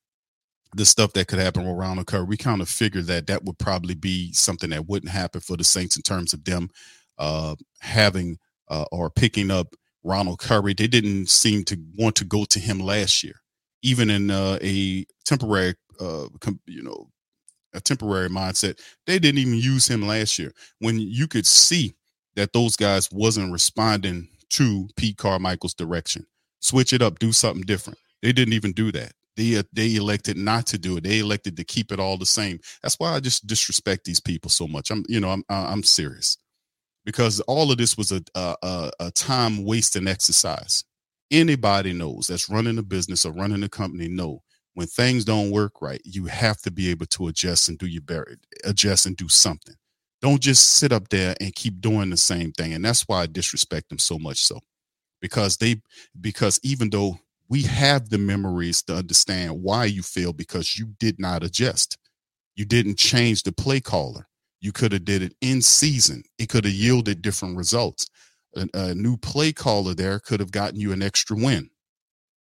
the 0.77 0.85
stuff 0.85 1.13
that 1.15 1.27
could 1.27 1.39
happen 1.39 1.67
with 1.67 1.77
Ronald 1.77 2.07
Curry. 2.07 2.25
We 2.25 2.37
kind 2.37 2.61
of 2.61 2.69
figured 2.69 3.07
that 3.07 3.27
that 3.27 3.45
would 3.45 3.59
probably 3.59 3.95
be 3.95 4.33
something 4.33 4.71
that 4.71 4.87
wouldn't 4.87 5.11
happen 5.11 5.41
for 5.41 5.57
the 5.57 5.65
Saints 5.65 5.97
in 5.97 6.03
terms 6.03 6.33
of 6.33 6.45
them 6.45 6.69
uh, 7.19 7.57
having 7.81 8.39
uh, 8.71 8.85
or 8.91 9.11
picking 9.11 9.51
up 9.51 9.75
Ronald 10.03 10.39
Curry. 10.39 10.75
They 10.75 10.87
didn't 10.87 11.29
seem 11.29 11.65
to 11.65 11.79
want 11.97 12.17
to 12.17 12.25
go 12.25 12.45
to 12.47 12.59
him 12.59 12.79
last 12.81 13.23
year, 13.23 13.35
even 13.83 14.09
in 14.09 14.31
uh, 14.31 14.59
a 14.63 15.05
temporary, 15.25 15.75
uh, 16.01 16.29
com- 16.41 16.61
you 16.67 16.83
know, 16.83 17.11
a 17.75 17.81
temporary 17.81 18.29
mindset. 18.29 18.81
They 19.07 19.19
didn't 19.19 19.39
even 19.39 19.55
use 19.55 19.87
him 19.89 20.07
last 20.07 20.39
year 20.39 20.53
when 20.79 20.99
you 20.99 21.29
could 21.29 21.47
see 21.47 21.95
that 22.37 22.53
those 22.53 22.77
guys 22.77 23.11
wasn't 23.13 23.53
responding 23.53 24.29
to 24.51 24.89
Pete 24.97 25.17
Carmichael's 25.17 25.75
direction. 25.75 26.27
Switch 26.61 26.93
it 26.93 27.03
up, 27.03 27.19
do 27.19 27.33
something 27.33 27.63
different. 27.63 27.99
They 28.23 28.33
didn't 28.33 28.55
even 28.55 28.73
do 28.73 28.93
that. 28.93 29.13
They 29.37 29.57
uh, 29.57 29.63
they 29.73 29.95
elected 29.95 30.37
not 30.37 30.67
to 30.67 30.79
do 30.79 30.97
it. 30.97 31.05
They 31.05 31.21
elected 31.21 31.57
to 31.57 31.65
keep 31.65 31.93
it 31.93 32.01
all 32.01 32.19
the 32.19 32.27
same. 32.27 32.59
That's 32.83 32.97
why 32.99 33.15
I 33.15 33.21
just 33.21 33.47
disrespect 33.47 34.05
these 34.05 34.21
people 34.21 34.51
so 34.51 34.67
much. 34.67 34.91
I'm 34.91 35.05
you 35.09 35.21
know 35.21 35.31
I'm 35.31 35.45
I'm 35.49 35.83
serious 35.83 36.37
because 37.11 37.41
all 37.41 37.73
of 37.73 37.79
this 37.79 37.97
was 37.97 38.13
a 38.13 38.23
a, 38.37 38.91
a 39.01 39.11
time 39.11 39.65
wasting 39.65 40.07
exercise. 40.07 40.85
Anybody 41.33 41.93
knows 41.93 42.29
that's 42.29 42.49
running 42.49 42.79
a 42.79 42.83
business 42.83 43.25
or 43.25 43.33
running 43.33 43.65
a 43.65 43.69
company 43.69 44.07
know 44.07 44.43
when 44.75 44.87
things 44.87 45.25
don't 45.25 45.51
work 45.51 45.83
right, 45.83 46.01
you 46.05 46.27
have 46.27 46.59
to 46.63 46.71
be 46.71 46.89
able 46.89 47.07
to 47.07 47.27
adjust 47.27 47.69
and 47.69 47.79
do 47.79 47.87
your 47.87 48.03
better, 48.03 48.37
adjust 48.65 49.07
and 49.07 49.17
do 49.17 49.29
something. 49.29 49.75
Don't 50.23 50.41
just 50.41 50.75
sit 50.75 50.93
up 50.93 51.09
there 51.09 51.35
and 51.41 51.53
keep 51.55 51.81
doing 51.81 52.11
the 52.11 52.17
same 52.17 52.53
thing. 52.53 52.75
And 52.75 52.85
that's 52.85 53.03
why 53.09 53.23
I 53.23 53.27
disrespect 53.27 53.89
them 53.89 53.99
so 53.99 54.17
much 54.17 54.39
so. 54.39 54.61
Because 55.21 55.57
they 55.57 55.83
because 56.21 56.61
even 56.63 56.91
though 56.91 57.19
we 57.49 57.63
have 57.63 58.09
the 58.09 58.19
memories 58.19 58.83
to 58.85 58.95
understand 58.95 59.61
why 59.61 59.87
you 59.87 60.05
failed 60.05 60.37
because 60.37 60.79
you 60.79 60.95
did 61.01 61.19
not 61.19 61.43
adjust. 61.43 61.99
You 62.55 62.65
didn't 62.65 62.99
change 62.99 63.43
the 63.43 63.51
play 63.51 63.81
caller. 63.81 64.29
You 64.61 64.73
could 64.73 64.93
have 64.93 65.05
did 65.05 65.23
it 65.23 65.35
in 65.41 65.63
season. 65.63 66.25
It 66.39 66.49
could 66.49 66.65
have 66.65 66.75
yielded 66.75 67.23
different 67.23 67.57
results. 67.57 68.07
A, 68.57 68.69
a 68.75 68.95
new 68.95 69.17
play 69.17 69.53
caller 69.53 69.95
there 69.95 70.19
could 70.19 70.41
have 70.41 70.51
gotten 70.51 70.79
you 70.81 70.93
an 70.93 71.03
extra 71.03 71.37
win. 71.37 71.71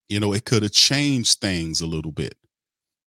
You 0.09 0.21
know, 0.21 0.33
it 0.33 0.45
could 0.45 0.63
have 0.63 0.73
changed 0.73 1.41
things 1.41 1.81
a 1.81 1.87
little 1.87 2.13
bit. 2.13 2.37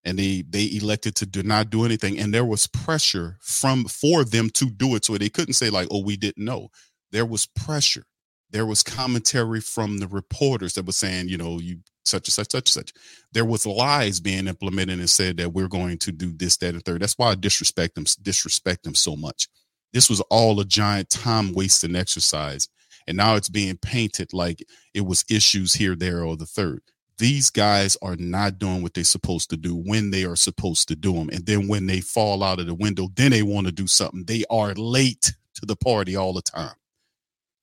And 0.05 0.19
they 0.19 0.43
they 0.49 0.71
elected 0.73 1.15
to 1.17 1.27
do 1.27 1.43
not 1.43 1.71
do 1.71 1.85
anything. 1.85 2.19
And 2.19 2.33
there 2.33 2.45
was 2.45 2.67
pressure 2.67 3.37
from 3.41 3.85
for 3.85 4.25
them 4.25 4.51
to 4.51 4.71
do 4.71 4.95
it. 4.95 5.05
So 5.05 5.17
they 5.17 5.29
couldn't 5.29 5.55
say, 5.55 5.71
like, 5.71 5.89
oh, 5.91 6.03
we 6.03 6.17
didn't 6.17 6.45
know. 6.45 6.69
There 7.13 7.27
was 7.27 7.47
pressure. 7.47 8.05
There 8.51 8.67
was 8.67 8.83
commentary 8.83 9.61
from 9.61 9.99
the 9.99 10.09
reporters 10.09 10.75
that 10.75 10.87
was 10.87 10.97
saying, 10.97 11.29
you 11.29 11.37
know, 11.37 11.59
you 11.59 11.79
such 12.09 12.27
and 12.29 12.33
such, 12.33 12.51
such 12.51 12.77
and 12.77 12.87
such. 12.87 12.93
There 13.33 13.45
was 13.45 13.67
lies 13.67 14.19
being 14.21 14.49
implemented 14.49 14.99
and 14.99 15.11
said 15.11 15.37
that 15.37 15.53
we're 15.53 15.69
going 15.69 15.99
to 15.99 16.13
do 16.13 16.33
this, 16.33 16.57
that, 16.59 16.75
and 16.75 16.85
third. 16.85 17.03
That's 17.03 17.19
why 17.19 17.31
I 17.31 17.35
disrespect 17.35 17.95
them, 17.95 18.05
disrespect 18.23 18.85
them 18.85 18.95
so 18.95 19.15
much. 19.15 19.49
This 19.93 20.11
was 20.11 20.21
all 20.23 20.59
a 20.61 20.65
giant 20.65 21.11
time 21.11 21.53
wasting 21.53 21.97
exercise. 21.97 22.69
And 23.07 23.17
now 23.17 23.37
it's 23.37 23.49
being 23.49 23.77
painted 23.77 24.33
like 24.33 24.63
it 24.93 25.07
was 25.07 25.25
issues 25.31 25.75
here, 25.75 25.95
there, 25.95 26.25
or 26.25 26.37
the 26.37 26.47
third. 26.47 26.83
These 27.17 27.51
guys 27.51 27.97
are 28.01 28.17
not 28.17 28.59
doing 28.59 28.83
what 28.83 28.95
they're 28.95 29.05
supposed 29.05 29.51
to 29.51 29.57
do 29.57 29.75
when 29.75 30.11
they 30.11 30.25
are 30.25 30.37
supposed 30.37 30.89
to 30.89 30.97
do 30.97 31.15
them. 31.15 31.31
And 31.31 31.45
then 31.47 31.69
when 31.69 31.87
they 31.87 32.01
fall 32.01 32.45
out 32.45 32.61
of 32.61 32.67
the 32.67 32.75
window, 32.75 33.09
then 33.17 33.33
they 33.33 33.43
want 33.43 33.67
to 33.67 33.73
do 33.73 33.87
something. 33.87 34.25
They 34.25 34.45
are 34.51 34.73
late 34.75 35.33
to 35.55 35.67
the 35.67 35.75
party 35.75 36.17
all 36.17 36.33
the 36.33 36.43
time. 36.43 36.75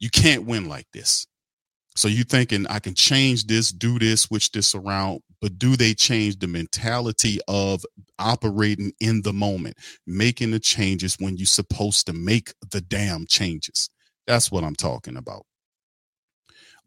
You 0.05 0.11
can't 0.11 0.45
win 0.45 0.69
like 0.69 0.85
this. 0.93 1.25
So 1.95 2.07
you 2.07 2.25
thinking 2.25 2.67
I 2.67 2.77
can 2.77 2.93
change 2.93 3.47
this, 3.47 3.71
do 3.71 3.97
this, 3.97 4.21
switch 4.21 4.51
this 4.51 4.75
around, 4.75 5.21
but 5.41 5.57
do 5.57 5.75
they 5.75 5.95
change 5.95 6.37
the 6.37 6.45
mentality 6.45 7.39
of 7.47 7.83
operating 8.19 8.91
in 8.99 9.23
the 9.23 9.33
moment, 9.33 9.77
making 10.05 10.51
the 10.51 10.59
changes 10.59 11.15
when 11.17 11.37
you're 11.37 11.47
supposed 11.47 12.05
to 12.05 12.13
make 12.13 12.53
the 12.69 12.81
damn 12.81 13.25
changes? 13.25 13.89
That's 14.27 14.51
what 14.51 14.63
I'm 14.63 14.75
talking 14.75 15.17
about. 15.17 15.47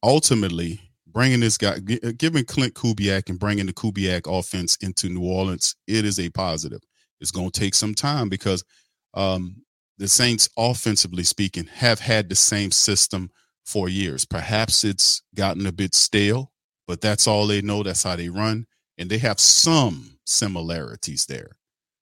Ultimately, 0.01 0.81
bringing 1.09 1.41
this 1.41 1.59
guy, 1.59 1.81
uh, 2.05 2.13
giving 2.17 2.45
Klint 2.45 2.75
Kubiak 2.75 3.31
and 3.31 3.41
bringing 3.41 3.67
the 3.67 3.73
Kubiak 3.73 4.33
offense 4.33 4.77
into 4.77 5.09
New 5.09 5.25
Orleans, 5.25 5.75
it 5.89 6.05
is 6.05 6.21
a 6.21 6.31
positive. 6.31 6.83
It's 7.21 7.33
going 7.33 7.51
to 7.51 7.61
take 7.61 7.75
some 7.75 7.97
time 7.97 8.29
because 8.29 8.63
um, 9.15 9.57
the 9.99 10.09
Saints, 10.09 10.49
offensively 10.57 11.25
speaking, 11.25 11.67
have 11.67 12.01
had 12.01 12.29
the 12.29 12.35
same 12.35 12.71
system 12.71 13.31
for 13.65 13.89
years. 13.89 14.25
Perhaps 14.25 14.85
it's 14.85 15.23
gotten 15.35 15.67
a 15.67 15.73
bit 15.73 15.95
stale, 15.95 16.53
but 16.87 17.01
that's 17.01 17.27
all 17.27 17.47
they 17.47 17.61
know. 17.61 17.83
That's 17.83 18.05
how 18.05 18.17
they 18.17 18.29
run. 18.29 18.67
And 18.97 19.11
they 19.11 19.19
have 19.19 19.39
some 19.39 20.19
similarities 20.25 21.27
there, 21.27 21.51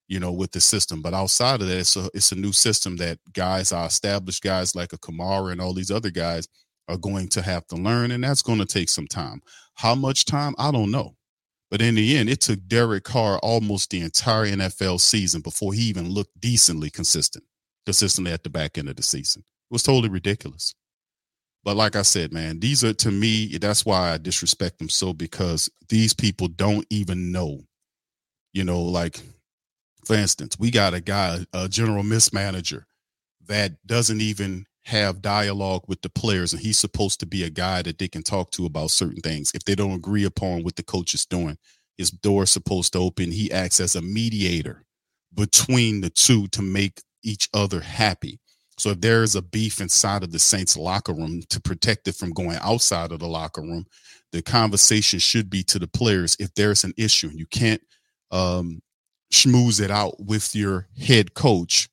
you 0.08 0.20
know, 0.20 0.32
with 0.32 0.52
the 0.52 0.60
system. 0.60 1.02
But 1.02 1.14
outside 1.14 1.60
of 1.60 1.68
that, 1.68 1.78
it's 1.78 1.96
a, 1.96 2.08
it's 2.14 2.32
a 2.32 2.36
new 2.36 2.52
system 2.52 2.96
that 2.98 3.18
guys, 3.32 3.72
are 3.72 3.86
established 3.86 4.42
guys 4.42 4.74
like 4.74 4.92
a 4.92 4.98
Kamara 4.98 5.52
and 5.52 5.60
all 5.60 5.72
these 5.72 5.90
other 5.90 6.10
guys 6.10 6.46
are 6.88 6.96
going 6.96 7.28
to 7.28 7.42
have 7.42 7.66
to 7.68 7.76
learn. 7.76 8.12
And 8.12 8.22
that's 8.22 8.42
going 8.42 8.58
to 8.60 8.66
take 8.66 8.88
some 8.88 9.06
time. 9.06 9.40
How 9.74 9.94
much 9.94 10.24
time? 10.24 10.54
I 10.58 10.70
don't 10.70 10.90
know. 10.90 11.16
But 11.70 11.82
in 11.82 11.96
the 11.96 12.16
end, 12.16 12.28
it 12.28 12.40
took 12.40 12.60
Derek 12.68 13.04
Carr 13.04 13.38
almost 13.38 13.90
the 13.90 14.00
entire 14.00 14.46
NFL 14.46 15.00
season 15.00 15.40
before 15.40 15.72
he 15.72 15.82
even 15.82 16.08
looked 16.08 16.40
decently 16.40 16.90
consistent, 16.90 17.44
consistently 17.86 18.32
at 18.32 18.42
the 18.44 18.50
back 18.50 18.76
end 18.76 18.88
of 18.88 18.96
the 18.96 19.02
season. 19.02 19.42
It 19.70 19.74
was 19.74 19.82
totally 19.82 20.10
ridiculous. 20.10 20.74
But 21.64 21.76
like 21.76 21.96
I 21.96 22.02
said, 22.02 22.32
man, 22.32 22.60
these 22.60 22.84
are 22.84 22.92
to 22.94 23.10
me, 23.10 23.58
that's 23.58 23.86
why 23.86 24.12
I 24.12 24.18
disrespect 24.18 24.78
them 24.78 24.88
so 24.88 25.12
because 25.12 25.70
these 25.88 26.14
people 26.14 26.48
don't 26.48 26.86
even 26.90 27.32
know. 27.32 27.64
You 28.52 28.64
know, 28.64 28.82
like 28.82 29.20
for 30.04 30.14
instance, 30.14 30.56
we 30.58 30.70
got 30.70 30.94
a 30.94 31.00
guy, 31.00 31.44
a 31.52 31.68
general 31.68 32.04
mismanager 32.04 32.84
that 33.48 33.72
doesn't 33.86 34.20
even 34.20 34.66
have 34.86 35.20
dialogue 35.20 35.82
with 35.88 36.00
the 36.02 36.08
players 36.08 36.52
and 36.52 36.62
he's 36.62 36.78
supposed 36.78 37.18
to 37.18 37.26
be 37.26 37.42
a 37.42 37.50
guy 37.50 37.82
that 37.82 37.98
they 37.98 38.06
can 38.06 38.22
talk 38.22 38.52
to 38.52 38.66
about 38.66 38.88
certain 38.88 39.20
things 39.20 39.50
if 39.52 39.64
they 39.64 39.74
don't 39.74 39.90
agree 39.90 40.24
upon 40.24 40.62
what 40.62 40.76
the 40.76 40.82
coach 40.82 41.12
is 41.12 41.26
doing 41.26 41.58
his 41.98 42.08
door 42.08 42.44
is 42.44 42.50
supposed 42.52 42.92
to 42.92 42.98
open 43.00 43.32
he 43.32 43.50
acts 43.50 43.80
as 43.80 43.96
a 43.96 44.00
mediator 44.00 44.84
between 45.34 46.02
the 46.02 46.10
two 46.10 46.46
to 46.48 46.62
make 46.62 47.00
each 47.26 47.48
other 47.52 47.80
happy 47.80 48.40
so 48.78 48.90
if 48.90 49.00
there 49.00 49.22
is 49.22 49.34
a 49.34 49.42
beef 49.42 49.80
inside 49.80 50.22
of 50.22 50.32
the 50.32 50.38
Saints 50.38 50.76
locker 50.76 51.14
room 51.14 51.42
to 51.48 51.60
protect 51.60 52.08
it 52.08 52.14
from 52.14 52.30
going 52.32 52.58
outside 52.60 53.10
of 53.10 53.20
the 53.20 53.26
locker 53.26 53.62
room, 53.62 53.86
the 54.32 54.42
conversation 54.42 55.18
should 55.18 55.48
be 55.48 55.62
to 55.64 55.78
the 55.78 55.88
players. 55.88 56.36
If 56.38 56.54
there's 56.54 56.84
an 56.84 56.92
issue, 56.98 57.28
and 57.28 57.38
you 57.38 57.46
can't 57.46 57.80
um, 58.30 58.82
schmooze 59.32 59.80
it 59.80 59.90
out 59.90 60.14
with 60.18 60.54
your 60.54 60.88
head 60.98 61.34
coach. 61.34 61.88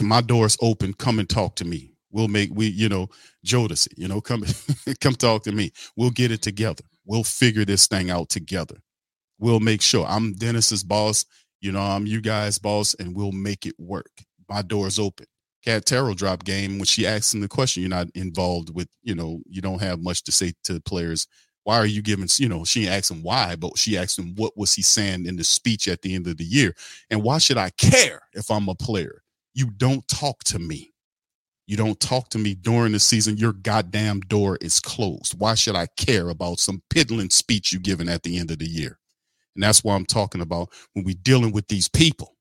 My 0.00 0.20
door's 0.20 0.58
open. 0.60 0.92
Come 0.94 1.18
and 1.18 1.28
talk 1.28 1.54
to 1.56 1.64
me. 1.64 1.94
We'll 2.10 2.28
make 2.28 2.50
we, 2.52 2.66
you 2.66 2.88
know, 2.88 3.08
Jodeci, 3.46 3.88
you 3.96 4.06
know, 4.06 4.20
come 4.20 4.44
come 5.00 5.14
talk 5.14 5.44
to 5.44 5.52
me. 5.52 5.70
We'll 5.96 6.10
get 6.10 6.30
it 6.30 6.42
together. 6.42 6.84
We'll 7.06 7.24
figure 7.24 7.64
this 7.64 7.86
thing 7.86 8.10
out 8.10 8.28
together. 8.28 8.76
We'll 9.38 9.60
make 9.60 9.80
sure 9.82 10.04
I'm 10.06 10.34
Dennis's 10.34 10.84
boss. 10.84 11.24
You 11.60 11.72
know, 11.72 11.80
I'm 11.80 12.06
you 12.06 12.20
guys' 12.20 12.58
boss, 12.58 12.94
and 12.94 13.16
we'll 13.16 13.32
make 13.32 13.66
it 13.66 13.74
work. 13.78 14.10
My 14.52 14.60
door's 14.60 14.98
open. 14.98 15.24
Cat 15.64 15.86
Terrell 15.86 16.14
drop 16.14 16.44
game 16.44 16.78
when 16.78 16.84
she 16.84 17.06
asked 17.06 17.32
him 17.32 17.40
the 17.40 17.48
question, 17.48 17.82
you're 17.82 17.88
not 17.88 18.08
involved 18.14 18.74
with, 18.74 18.88
you 19.02 19.14
know, 19.14 19.40
you 19.48 19.62
don't 19.62 19.80
have 19.80 20.02
much 20.02 20.24
to 20.24 20.32
say 20.32 20.52
to 20.64 20.78
players. 20.80 21.26
Why 21.64 21.76
are 21.76 21.86
you 21.86 22.02
giving, 22.02 22.28
you 22.36 22.50
know, 22.50 22.62
she 22.64 22.86
asked 22.86 23.10
him 23.10 23.22
why, 23.22 23.56
but 23.56 23.78
she 23.78 23.96
asked 23.96 24.18
him 24.18 24.34
what 24.34 24.54
was 24.54 24.74
he 24.74 24.82
saying 24.82 25.24
in 25.24 25.36
the 25.36 25.44
speech 25.44 25.88
at 25.88 26.02
the 26.02 26.14
end 26.14 26.26
of 26.26 26.36
the 26.36 26.44
year. 26.44 26.74
And 27.08 27.22
why 27.22 27.38
should 27.38 27.56
I 27.56 27.70
care 27.70 28.20
if 28.34 28.50
I'm 28.50 28.68
a 28.68 28.74
player? 28.74 29.22
You 29.54 29.70
don't 29.70 30.06
talk 30.06 30.44
to 30.44 30.58
me. 30.58 30.92
You 31.66 31.78
don't 31.78 31.98
talk 31.98 32.28
to 32.30 32.38
me 32.38 32.54
during 32.54 32.92
the 32.92 33.00
season. 33.00 33.38
Your 33.38 33.54
goddamn 33.54 34.20
door 34.20 34.58
is 34.60 34.80
closed. 34.80 35.38
Why 35.38 35.54
should 35.54 35.76
I 35.76 35.86
care 35.96 36.28
about 36.28 36.58
some 36.58 36.82
piddling 36.90 37.30
speech 37.30 37.72
you 37.72 37.78
giving 37.78 38.10
at 38.10 38.22
the 38.22 38.38
end 38.38 38.50
of 38.50 38.58
the 38.58 38.66
year? 38.66 38.98
And 39.54 39.62
that's 39.62 39.82
why 39.82 39.94
I'm 39.94 40.04
talking 40.04 40.42
about 40.42 40.68
when 40.92 41.06
we're 41.06 41.14
dealing 41.22 41.52
with 41.52 41.68
these 41.68 41.88
people. 41.88 42.36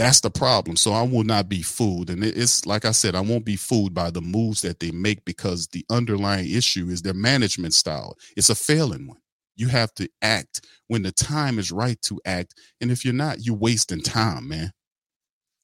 That's 0.00 0.22
the 0.22 0.30
problem. 0.30 0.76
So 0.76 0.94
I 0.94 1.02
will 1.04 1.24
not 1.24 1.50
be 1.50 1.62
fooled. 1.62 2.10
And 2.10 2.24
it's 2.24 2.66
like 2.66 2.86
I 2.86 2.92
said, 2.92 3.14
I 3.14 3.20
won't 3.20 3.44
be 3.44 3.56
fooled 3.56 3.94
by 3.94 4.10
the 4.10 4.22
moves 4.22 4.62
that 4.62 4.80
they 4.80 4.92
make 4.92 5.26
because 5.26 5.68
the 5.68 5.86
underlying 5.90 6.50
issue 6.50 6.88
is 6.88 7.02
their 7.02 7.14
management 7.14 7.74
style. 7.74 8.16
It's 8.34 8.50
a 8.50 8.56
failing 8.56 9.08
one. 9.08 9.18
You 9.56 9.68
have 9.68 9.94
to 9.96 10.08
act 10.22 10.66
when 10.88 11.02
the 11.02 11.12
time 11.12 11.60
is 11.60 11.72
right 11.72 12.02
to 12.04 12.18
act. 12.26 12.54
And 12.80 12.90
if 12.90 13.04
you're 13.04 13.14
not, 13.14 13.44
you're 13.46 13.56
wasting 13.56 14.02
time, 14.02 14.48
man. 14.48 14.72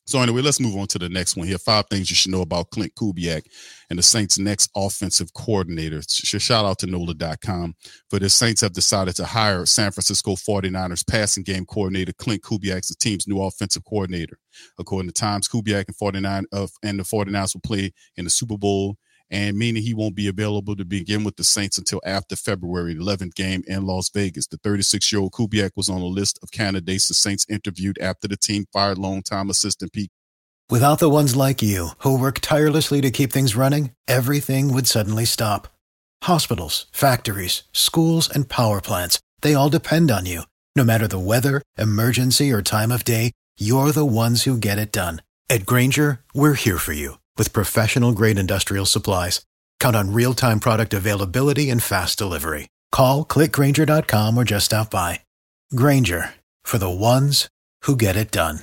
So 0.06 0.20
anyway, 0.20 0.40
let's 0.40 0.60
move 0.60 0.76
on 0.76 0.86
to 0.88 1.00
the 1.00 1.08
next 1.08 1.36
one 1.36 1.48
here. 1.48 1.58
Five 1.58 1.86
things 1.90 2.10
you 2.10 2.14
should 2.16 2.30
know 2.30 2.42
about 2.42 2.70
Klint 2.70 2.94
Kubiak 2.94 3.42
and 3.90 3.98
the 3.98 4.04
Saints' 4.04 4.38
next 4.38 4.70
offensive 4.76 5.32
coordinator. 5.34 6.00
Shout 6.08 6.64
out 6.64 6.78
to 6.78 6.86
NOLA.com. 6.86 7.74
For 8.08 8.20
the 8.20 8.30
Saints 8.30 8.60
have 8.60 8.72
decided 8.72 9.16
to 9.16 9.24
hire 9.24 9.66
San 9.66 9.90
Francisco 9.90 10.36
49ers 10.36 11.04
passing 11.08 11.42
game 11.42 11.66
coordinator 11.66 12.12
Klint 12.12 12.40
Kubiak 12.40 12.78
as 12.78 12.88
the 12.88 12.94
team's 12.94 13.26
new 13.26 13.42
offensive 13.42 13.84
coordinator. 13.84 14.38
According 14.78 15.08
to 15.08 15.12
Times, 15.12 15.48
Kubiak 15.48 15.86
and 15.88 15.96
49 15.96 16.46
uh, 16.52 16.66
and 16.84 17.00
the 17.00 17.02
49ers 17.02 17.54
will 17.54 17.60
play 17.62 17.92
in 18.16 18.24
the 18.24 18.30
Super 18.30 18.56
Bowl 18.56 18.96
and 19.30 19.56
meaning 19.56 19.82
he 19.82 19.94
won't 19.94 20.14
be 20.14 20.28
available 20.28 20.76
to 20.76 20.84
begin 20.84 21.24
with 21.24 21.36
the 21.36 21.44
Saints 21.44 21.78
until 21.78 22.00
after 22.04 22.36
February 22.36 22.94
11th 22.94 23.34
game 23.34 23.62
in 23.66 23.86
Las 23.86 24.10
Vegas. 24.10 24.46
The 24.46 24.58
36 24.58 25.12
year 25.12 25.20
old 25.20 25.32
Kubiak 25.32 25.70
was 25.76 25.88
on 25.88 26.00
a 26.00 26.06
list 26.06 26.38
of 26.42 26.50
candidates 26.50 27.08
the 27.08 27.14
Saints 27.14 27.46
interviewed 27.48 27.98
after 27.98 28.28
the 28.28 28.36
team 28.36 28.66
fired 28.72 28.98
longtime 28.98 29.50
assistant 29.50 29.92
Pete. 29.92 30.10
Without 30.68 30.98
the 30.98 31.10
ones 31.10 31.36
like 31.36 31.62
you, 31.62 31.90
who 31.98 32.18
work 32.18 32.40
tirelessly 32.40 33.00
to 33.00 33.10
keep 33.10 33.32
things 33.32 33.54
running, 33.54 33.92
everything 34.08 34.74
would 34.74 34.88
suddenly 34.88 35.24
stop. 35.24 35.68
Hospitals, 36.24 36.86
factories, 36.90 37.62
schools, 37.72 38.28
and 38.28 38.48
power 38.48 38.80
plants, 38.80 39.20
they 39.42 39.54
all 39.54 39.70
depend 39.70 40.10
on 40.10 40.26
you. 40.26 40.42
No 40.74 40.82
matter 40.82 41.06
the 41.06 41.20
weather, 41.20 41.62
emergency, 41.78 42.50
or 42.50 42.62
time 42.62 42.90
of 42.90 43.04
day, 43.04 43.30
you're 43.58 43.92
the 43.92 44.04
ones 44.04 44.42
who 44.42 44.58
get 44.58 44.78
it 44.78 44.90
done. 44.90 45.22
At 45.48 45.66
Grainger, 45.66 46.20
we're 46.34 46.54
here 46.54 46.78
for 46.78 46.92
you 46.92 47.18
with 47.38 47.52
professional 47.52 48.12
grade 48.12 48.38
industrial 48.38 48.86
supplies. 48.86 49.44
Count 49.80 49.96
on 49.96 50.12
real 50.12 50.34
time 50.34 50.60
product 50.60 50.92
availability 50.92 51.70
and 51.70 51.82
fast 51.82 52.18
delivery. 52.18 52.68
Call 52.92 53.24
clickgrainger.com 53.24 54.36
or 54.36 54.44
just 54.44 54.66
stop 54.66 54.90
by. 54.90 55.20
Grainger 55.74 56.34
for 56.64 56.78
the 56.78 56.90
ones 56.90 57.48
who 57.82 57.96
get 57.96 58.16
it 58.16 58.30
done. 58.30 58.60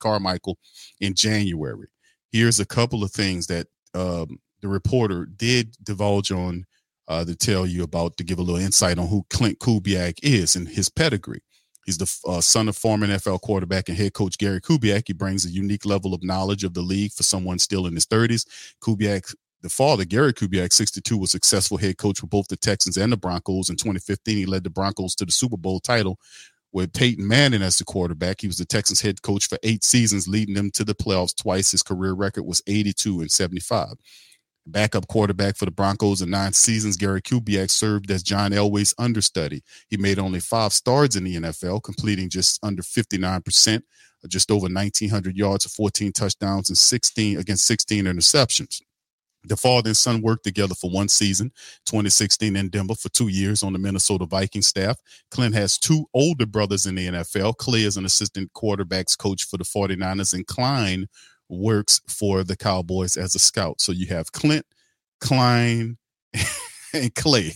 Carmichael 0.00 0.58
in 1.00 1.14
January. 1.14 1.88
Here's 2.32 2.60
a 2.60 2.66
couple 2.66 3.04
of 3.04 3.12
things 3.12 3.46
that 3.48 3.66
um, 3.94 4.38
the 4.60 4.68
reporter 4.68 5.26
did 5.26 5.76
divulge 5.82 6.30
on 6.30 6.64
uh, 7.08 7.24
to 7.24 7.34
tell 7.34 7.66
you 7.66 7.82
about 7.82 8.16
to 8.16 8.24
give 8.24 8.38
a 8.38 8.42
little 8.42 8.60
insight 8.60 8.98
on 8.98 9.08
who 9.08 9.24
Klint 9.30 9.58
Kubiak 9.58 10.20
is 10.22 10.54
and 10.54 10.68
his 10.68 10.88
pedigree. 10.88 11.42
He's 11.86 11.98
the 11.98 12.30
uh, 12.30 12.40
son 12.40 12.68
of 12.68 12.76
former 12.76 13.06
NFL 13.06 13.40
quarterback 13.40 13.88
and 13.88 13.96
head 13.96 14.12
coach 14.12 14.38
Gary 14.38 14.60
Kubiak. 14.60 15.04
He 15.06 15.12
brings 15.12 15.46
a 15.46 15.50
unique 15.50 15.86
level 15.86 16.14
of 16.14 16.22
knowledge 16.22 16.64
of 16.64 16.74
the 16.74 16.82
league 16.82 17.12
for 17.12 17.22
someone 17.22 17.58
still 17.58 17.86
in 17.86 17.94
his 17.94 18.06
30s. 18.06 18.46
Kubiak, 18.82 19.34
the 19.62 19.68
father, 19.68 20.04
Gary 20.04 20.32
Kubiak, 20.32 20.72
62, 20.72 21.16
was 21.16 21.30
successful 21.30 21.76
head 21.76 21.98
coach 21.98 22.20
for 22.20 22.26
both 22.26 22.48
the 22.48 22.56
Texans 22.56 22.96
and 22.96 23.12
the 23.12 23.16
Broncos. 23.16 23.70
In 23.70 23.76
2015, 23.76 24.36
he 24.36 24.46
led 24.46 24.64
the 24.64 24.70
Broncos 24.70 25.14
to 25.16 25.24
the 25.24 25.32
Super 25.32 25.56
Bowl 25.56 25.80
title 25.80 26.18
with 26.72 26.92
Peyton 26.92 27.26
Manning 27.26 27.62
as 27.62 27.78
the 27.78 27.84
quarterback. 27.84 28.40
He 28.40 28.46
was 28.46 28.58
the 28.58 28.64
Texans 28.64 29.00
head 29.00 29.22
coach 29.22 29.48
for 29.48 29.58
eight 29.62 29.82
seasons, 29.82 30.28
leading 30.28 30.54
them 30.54 30.70
to 30.72 30.84
the 30.84 30.94
playoffs 30.94 31.36
twice. 31.36 31.72
His 31.72 31.82
career 31.82 32.12
record 32.12 32.44
was 32.44 32.62
82 32.66 33.20
and 33.20 33.30
75 33.30 33.94
backup 34.70 35.08
quarterback 35.08 35.56
for 35.56 35.64
the 35.64 35.70
Broncos 35.70 36.22
in 36.22 36.30
nine 36.30 36.52
seasons. 36.52 36.96
Gary 36.96 37.22
Kubiak 37.22 37.70
served 37.70 38.10
as 38.10 38.22
John 38.22 38.52
Elway's 38.52 38.94
understudy. 38.98 39.62
He 39.88 39.96
made 39.96 40.18
only 40.18 40.40
five 40.40 40.72
starts 40.72 41.16
in 41.16 41.24
the 41.24 41.36
NFL, 41.36 41.82
completing 41.82 42.30
just 42.30 42.58
under 42.62 42.82
59%, 42.82 43.82
just 44.28 44.50
over 44.50 44.64
1,900 44.64 45.36
yards, 45.36 45.66
14 45.66 46.12
touchdowns, 46.12 46.70
and 46.70 46.78
16 46.78 47.38
against 47.38 47.66
16 47.66 48.04
interceptions. 48.04 48.80
The 49.44 49.56
father 49.56 49.88
and 49.88 49.96
son 49.96 50.20
worked 50.20 50.44
together 50.44 50.74
for 50.74 50.90
one 50.90 51.08
season, 51.08 51.50
2016 51.86 52.56
in 52.56 52.68
Denver 52.68 52.94
for 52.94 53.08
two 53.08 53.28
years 53.28 53.62
on 53.62 53.72
the 53.72 53.78
Minnesota 53.78 54.26
Vikings 54.26 54.66
staff. 54.66 54.98
Klint 55.32 55.54
has 55.54 55.78
two 55.78 56.06
older 56.12 56.44
brothers 56.44 56.84
in 56.84 56.94
the 56.94 57.08
NFL. 57.08 57.56
Klay 57.56 57.86
is 57.86 57.96
an 57.96 58.04
assistant 58.04 58.52
quarterbacks 58.52 59.16
coach 59.16 59.44
for 59.44 59.56
the 59.56 59.64
49ers, 59.64 60.34
and 60.34 60.46
Klein 60.46 61.06
works 61.50 62.00
for 62.08 62.44
the 62.44 62.56
Cowboys 62.56 63.16
as 63.16 63.34
a 63.34 63.38
scout. 63.38 63.80
So 63.80 63.92
you 63.92 64.06
have 64.06 64.32
Klint, 64.32 64.62
Klein, 65.20 65.98
and 66.94 67.14
Klay. 67.14 67.54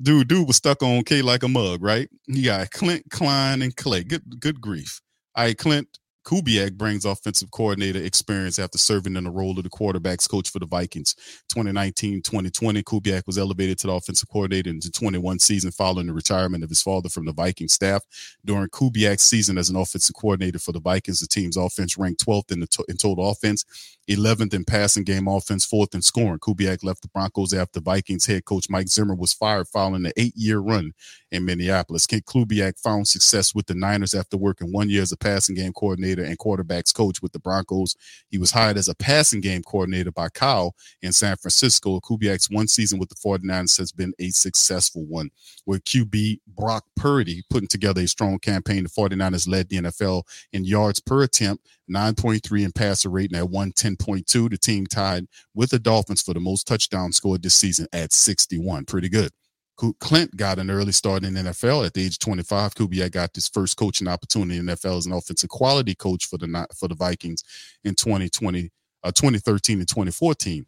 dude, 0.00 0.28
dude 0.28 0.46
was 0.46 0.56
stuck 0.56 0.82
on 0.82 1.04
K 1.04 1.22
like 1.22 1.42
a 1.42 1.48
mug, 1.48 1.82
right? 1.82 2.08
You 2.26 2.44
got 2.44 2.70
Klint, 2.70 3.10
Klein, 3.10 3.62
and 3.62 3.74
Klay. 3.74 4.06
Good, 4.06 4.40
good 4.40 4.60
grief. 4.60 5.00
Right, 5.36 5.56
Klint, 5.56 5.86
Kubiak 6.24 6.74
brings 6.74 7.04
offensive 7.04 7.50
coordinator 7.50 8.02
experience 8.02 8.58
after 8.58 8.78
serving 8.78 9.16
in 9.16 9.24
the 9.24 9.30
role 9.30 9.56
of 9.56 9.64
the 9.64 9.70
quarterbacks 9.70 10.28
coach 10.28 10.50
for 10.50 10.58
the 10.58 10.66
Vikings. 10.66 11.14
2019 11.48 12.22
2020, 12.22 12.82
Kubiak 12.82 13.26
was 13.26 13.38
elevated 13.38 13.78
to 13.78 13.86
the 13.86 13.92
offensive 13.92 14.28
coordinator 14.28 14.70
in 14.70 14.80
the 14.80 14.90
21 14.90 15.38
season 15.38 15.70
following 15.70 16.06
the 16.06 16.12
retirement 16.12 16.62
of 16.62 16.70
his 16.70 16.82
father 16.82 17.08
from 17.08 17.24
the 17.24 17.32
Viking 17.32 17.68
staff. 17.68 18.02
During 18.44 18.68
Kubiak's 18.68 19.22
season 19.22 19.58
as 19.58 19.70
an 19.70 19.76
offensive 19.76 20.14
coordinator 20.14 20.58
for 20.58 20.72
the 20.72 20.80
Vikings, 20.80 21.20
the 21.20 21.26
team's 21.26 21.56
offense 21.56 21.96
ranked 21.96 22.24
12th 22.24 22.52
in, 22.52 22.60
the 22.60 22.66
to- 22.66 22.84
in 22.88 22.96
total 22.96 23.30
offense, 23.30 23.64
11th 24.10 24.52
in 24.54 24.64
passing 24.64 25.04
game 25.04 25.28
offense, 25.28 25.64
fourth 25.64 25.94
in 25.94 26.02
scoring. 26.02 26.40
Kubiak 26.40 26.82
left 26.82 27.02
the 27.02 27.08
Broncos 27.08 27.54
after 27.54 27.80
Vikings 27.80 28.26
head 28.26 28.44
coach 28.44 28.68
Mike 28.68 28.88
Zimmer 28.88 29.14
was 29.14 29.32
fired 29.32 29.68
following 29.68 30.04
an 30.04 30.12
eight 30.16 30.34
year 30.36 30.58
run 30.58 30.92
in 31.30 31.44
Minneapolis. 31.44 32.06
Kent 32.06 32.26
Kubiak 32.26 32.78
found 32.80 33.06
success 33.06 33.54
with 33.54 33.66
the 33.66 33.74
Niners 33.74 34.14
after 34.14 34.36
working 34.36 34.72
one 34.72 34.90
year 34.90 35.02
as 35.02 35.12
a 35.12 35.16
passing 35.16 35.54
game 35.54 35.72
coordinator 35.72 36.24
and 36.24 36.38
quarterbacks 36.38 36.94
coach 36.94 37.22
with 37.22 37.32
the 37.32 37.38
Broncos. 37.38 37.94
He 38.28 38.38
was 38.38 38.50
hired 38.50 38.76
as 38.76 38.88
a 38.88 38.94
passing 38.94 39.40
game 39.40 39.62
coordinator 39.62 40.10
by 40.10 40.28
Kyle 40.28 40.74
in 41.02 41.12
San 41.12 41.36
Francisco. 41.36 42.00
Kubiak's 42.00 42.50
one 42.50 42.66
season 42.66 42.98
with 42.98 43.10
the 43.10 43.14
49ers 43.14 43.78
has 43.78 43.92
been 43.92 44.12
a 44.18 44.30
successful 44.30 45.04
one, 45.06 45.30
with 45.66 45.84
QB 45.84 46.40
Brock 46.48 46.84
Purdy 46.96 47.42
putting 47.48 47.68
together 47.68 48.00
a 48.00 48.08
strong 48.08 48.38
campaign. 48.38 48.82
The 48.82 48.90
49ers 48.90 49.48
led 49.48 49.68
the 49.68 49.76
NFL 49.78 50.24
in 50.52 50.64
yards 50.64 51.00
per 51.00 51.22
attempt, 51.22 51.66
9.3 51.90 52.64
in 52.64 52.72
passer 52.72 53.10
rating 53.10 53.38
at 53.38 53.46
110.2. 53.46 54.50
The 54.50 54.58
team 54.58 54.86
tied 54.86 55.26
with 55.54 55.70
the 55.70 55.78
Dolphins 55.78 56.22
for 56.22 56.34
the 56.34 56.40
most 56.40 56.66
touchdowns 56.66 57.16
scored 57.16 57.42
this 57.42 57.54
season 57.54 57.86
at 57.92 58.12
61. 58.12 58.84
Pretty 58.86 59.08
good. 59.08 59.30
Klint 59.78 60.36
got 60.36 60.58
an 60.58 60.70
early 60.70 60.92
start 60.92 61.24
in 61.24 61.34
NFL 61.34 61.86
at 61.86 61.94
the 61.94 62.04
age 62.04 62.14
of 62.14 62.18
25. 62.18 62.74
Kubiak 62.74 63.12
got 63.12 63.34
his 63.34 63.48
first 63.48 63.78
coaching 63.78 64.08
opportunity 64.08 64.58
in 64.58 64.66
NFL 64.66 64.98
as 64.98 65.06
an 65.06 65.12
offensive 65.12 65.48
quality 65.48 65.94
coach 65.94 66.26
for 66.26 66.36
the 66.36 66.66
for 66.78 66.86
the 66.86 66.94
Vikings 66.94 67.42
in 67.84 67.94
2020, 67.94 68.70
uh, 69.04 69.12
2013 69.12 69.78
and 69.78 69.88
2014 69.88 70.66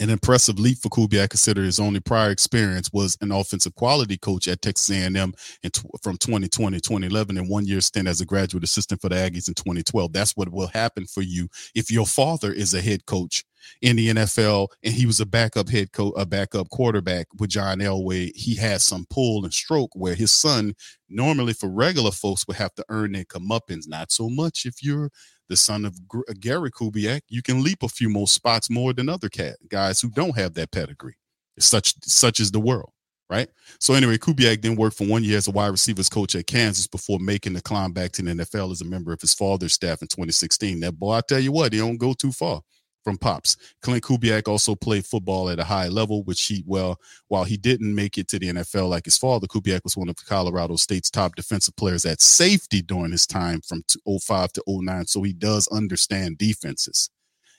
an 0.00 0.10
impressive 0.10 0.58
leap 0.58 0.78
for 0.78 0.88
Kubiak, 0.88 1.30
considering 1.30 1.66
his 1.66 1.80
only 1.80 2.00
prior 2.00 2.30
experience 2.30 2.90
was 2.92 3.16
an 3.20 3.32
offensive 3.32 3.74
quality 3.74 4.16
coach 4.16 4.48
at 4.48 4.62
Texas 4.62 4.90
A&M 4.96 5.32
t- 5.62 5.68
from 6.02 6.16
2020 6.16 6.80
2011 6.80 7.38
and 7.38 7.48
one 7.48 7.66
year 7.66 7.80
stint 7.80 8.08
as 8.08 8.20
a 8.20 8.24
graduate 8.24 8.64
assistant 8.64 9.00
for 9.00 9.08
the 9.08 9.16
Aggies 9.16 9.48
in 9.48 9.54
2012. 9.54 10.12
That's 10.12 10.36
what 10.36 10.50
will 10.50 10.66
happen 10.68 11.06
for 11.06 11.22
you 11.22 11.48
if 11.74 11.90
your 11.90 12.06
father 12.06 12.52
is 12.52 12.74
a 12.74 12.80
head 12.80 13.06
coach 13.06 13.44
in 13.82 13.96
the 13.96 14.08
NFL 14.08 14.68
and 14.82 14.94
he 14.94 15.06
was 15.06 15.20
a 15.20 15.26
backup 15.26 15.68
head 15.68 15.92
coach, 15.92 16.12
a 16.16 16.26
backup 16.26 16.68
quarterback 16.70 17.26
with 17.38 17.50
John 17.50 17.78
Elway. 17.78 18.34
He 18.34 18.56
has 18.56 18.84
some 18.84 19.06
pull 19.10 19.44
and 19.44 19.52
stroke 19.52 19.90
where 19.94 20.14
his 20.14 20.32
son, 20.32 20.74
normally 21.08 21.52
for 21.52 21.68
regular 21.68 22.10
folks, 22.10 22.46
would 22.46 22.56
have 22.56 22.74
to 22.74 22.84
earn 22.88 23.12
their 23.12 23.24
comeuppance. 23.24 23.88
Not 23.88 24.12
so 24.12 24.28
much 24.28 24.66
if 24.66 24.82
you're 24.82 25.10
the 25.48 25.56
son 25.56 25.84
of 25.84 25.98
uh, 26.14 26.32
Gary 26.40 26.70
Kubiak, 26.70 27.20
you 27.28 27.42
can 27.42 27.62
leap 27.62 27.82
a 27.82 27.88
few 27.88 28.08
more 28.08 28.26
spots 28.26 28.70
more 28.70 28.92
than 28.92 29.08
other 29.08 29.28
cat 29.28 29.56
guys 29.68 30.00
who 30.00 30.08
don't 30.10 30.36
have 30.36 30.54
that 30.54 30.70
pedigree. 30.70 31.16
Such 31.58 31.94
such 32.02 32.40
is 32.40 32.50
the 32.50 32.60
world, 32.60 32.90
right? 33.30 33.48
So 33.78 33.94
anyway, 33.94 34.18
Kubiak 34.18 34.62
then 34.62 34.76
worked 34.76 34.98
for 34.98 35.06
one 35.06 35.22
year 35.22 35.38
as 35.38 35.46
a 35.46 35.52
wide 35.52 35.68
receivers 35.68 36.08
coach 36.08 36.34
at 36.34 36.46
Kansas 36.46 36.86
before 36.86 37.18
making 37.20 37.52
the 37.52 37.62
climb 37.62 37.92
back 37.92 38.12
to 38.12 38.22
the 38.22 38.32
NFL 38.32 38.72
as 38.72 38.80
a 38.80 38.84
member 38.84 39.12
of 39.12 39.20
his 39.20 39.34
father's 39.34 39.74
staff 39.74 40.02
in 40.02 40.08
2016. 40.08 40.80
That 40.80 40.98
boy, 40.98 41.12
I 41.12 41.20
tell 41.20 41.38
you 41.38 41.52
what, 41.52 41.72
he 41.72 41.78
don't 41.78 41.96
go 41.96 42.12
too 42.12 42.32
far 42.32 42.62
from 43.04 43.18
Pops. 43.18 43.56
Klint 43.82 44.00
Kubiak 44.00 44.48
also 44.48 44.74
played 44.74 45.06
football 45.06 45.50
at 45.50 45.60
a 45.60 45.64
high 45.64 45.88
level, 45.88 46.24
which 46.24 46.42
he, 46.46 46.64
well, 46.66 46.98
while 47.28 47.44
he 47.44 47.56
didn't 47.56 47.94
make 47.94 48.18
it 48.18 48.26
to 48.28 48.38
the 48.38 48.48
NFL 48.48 48.88
like 48.88 49.04
his 49.04 49.18
father, 49.18 49.46
Kubiak 49.46 49.84
was 49.84 49.96
one 49.96 50.08
of 50.08 50.16
Colorado 50.16 50.76
State's 50.76 51.10
top 51.10 51.36
defensive 51.36 51.76
players 51.76 52.04
at 52.04 52.20
safety 52.20 52.82
during 52.82 53.12
his 53.12 53.26
time 53.26 53.60
from 53.60 53.84
05 54.08 54.52
to 54.54 54.62
09. 54.66 55.06
So 55.06 55.22
he 55.22 55.34
does 55.34 55.68
understand 55.68 56.38
defenses. 56.38 57.10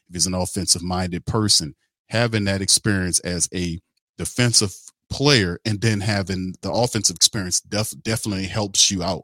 If 0.09 0.15
he's 0.15 0.27
an 0.27 0.33
offensive 0.33 0.83
minded 0.83 1.25
person, 1.25 1.75
having 2.09 2.45
that 2.45 2.61
experience 2.61 3.19
as 3.21 3.47
a 3.53 3.79
defensive 4.17 4.75
player 5.09 5.59
and 5.65 5.81
then 5.81 6.01
having 6.01 6.55
the 6.61 6.71
offensive 6.71 7.15
experience 7.15 7.61
def- 7.61 7.93
definitely 8.01 8.45
helps 8.45 8.89
you 8.89 9.03
out 9.03 9.23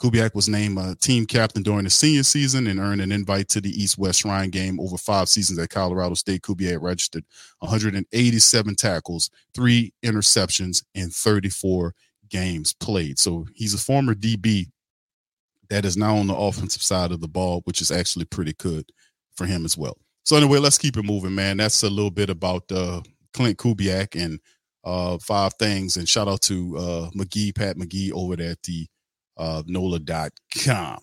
Kubiak 0.00 0.34
was 0.34 0.48
named 0.48 0.78
a 0.78 0.94
team 0.94 1.26
captain 1.26 1.62
during 1.62 1.84
the 1.84 1.90
senior 1.90 2.22
season 2.22 2.68
and 2.68 2.78
earned 2.78 3.00
an 3.00 3.10
invite 3.10 3.48
to 3.48 3.60
the 3.60 3.70
East 3.70 3.98
West 3.98 4.20
Shrine 4.20 4.50
game 4.50 4.78
over 4.78 4.96
five 4.96 5.28
seasons 5.28 5.58
at 5.58 5.70
Colorado 5.70 6.14
State. 6.14 6.42
Kubiak 6.42 6.80
registered 6.80 7.24
187 7.58 8.74
tackles, 8.76 9.30
three 9.54 9.92
interceptions, 10.04 10.84
and 10.94 11.12
34 11.12 11.94
games 12.28 12.72
played. 12.74 13.18
So 13.18 13.46
he's 13.54 13.74
a 13.74 13.78
former 13.78 14.14
DB 14.14 14.66
that 15.68 15.84
is 15.84 15.96
now 15.96 16.16
on 16.16 16.28
the 16.28 16.36
offensive 16.36 16.82
side 16.82 17.10
of 17.10 17.20
the 17.20 17.28
ball, 17.28 17.62
which 17.64 17.80
is 17.80 17.90
actually 17.90 18.24
pretty 18.24 18.54
good 18.54 18.90
for 19.34 19.46
him 19.46 19.64
as 19.64 19.76
well. 19.76 19.96
So 20.24 20.36
anyway, 20.36 20.58
let's 20.58 20.78
keep 20.78 20.96
it 20.96 21.04
moving, 21.04 21.34
man. 21.34 21.56
That's 21.56 21.82
a 21.82 21.90
little 21.90 22.10
bit 22.10 22.30
about 22.30 22.70
uh, 22.70 23.02
Klint 23.34 23.56
Kubiak 23.56 24.20
and 24.20 24.38
uh, 24.84 25.18
five 25.18 25.54
things. 25.54 25.96
And 25.96 26.08
shout 26.08 26.28
out 26.28 26.42
to 26.42 26.76
uh, 26.76 27.10
McGee, 27.16 27.54
Pat 27.54 27.76
McGee 27.76 28.12
over 28.12 28.36
there 28.36 28.52
at 28.52 28.62
the 28.62 28.86
uh, 29.38 29.62
NOLA.com. 29.66 30.98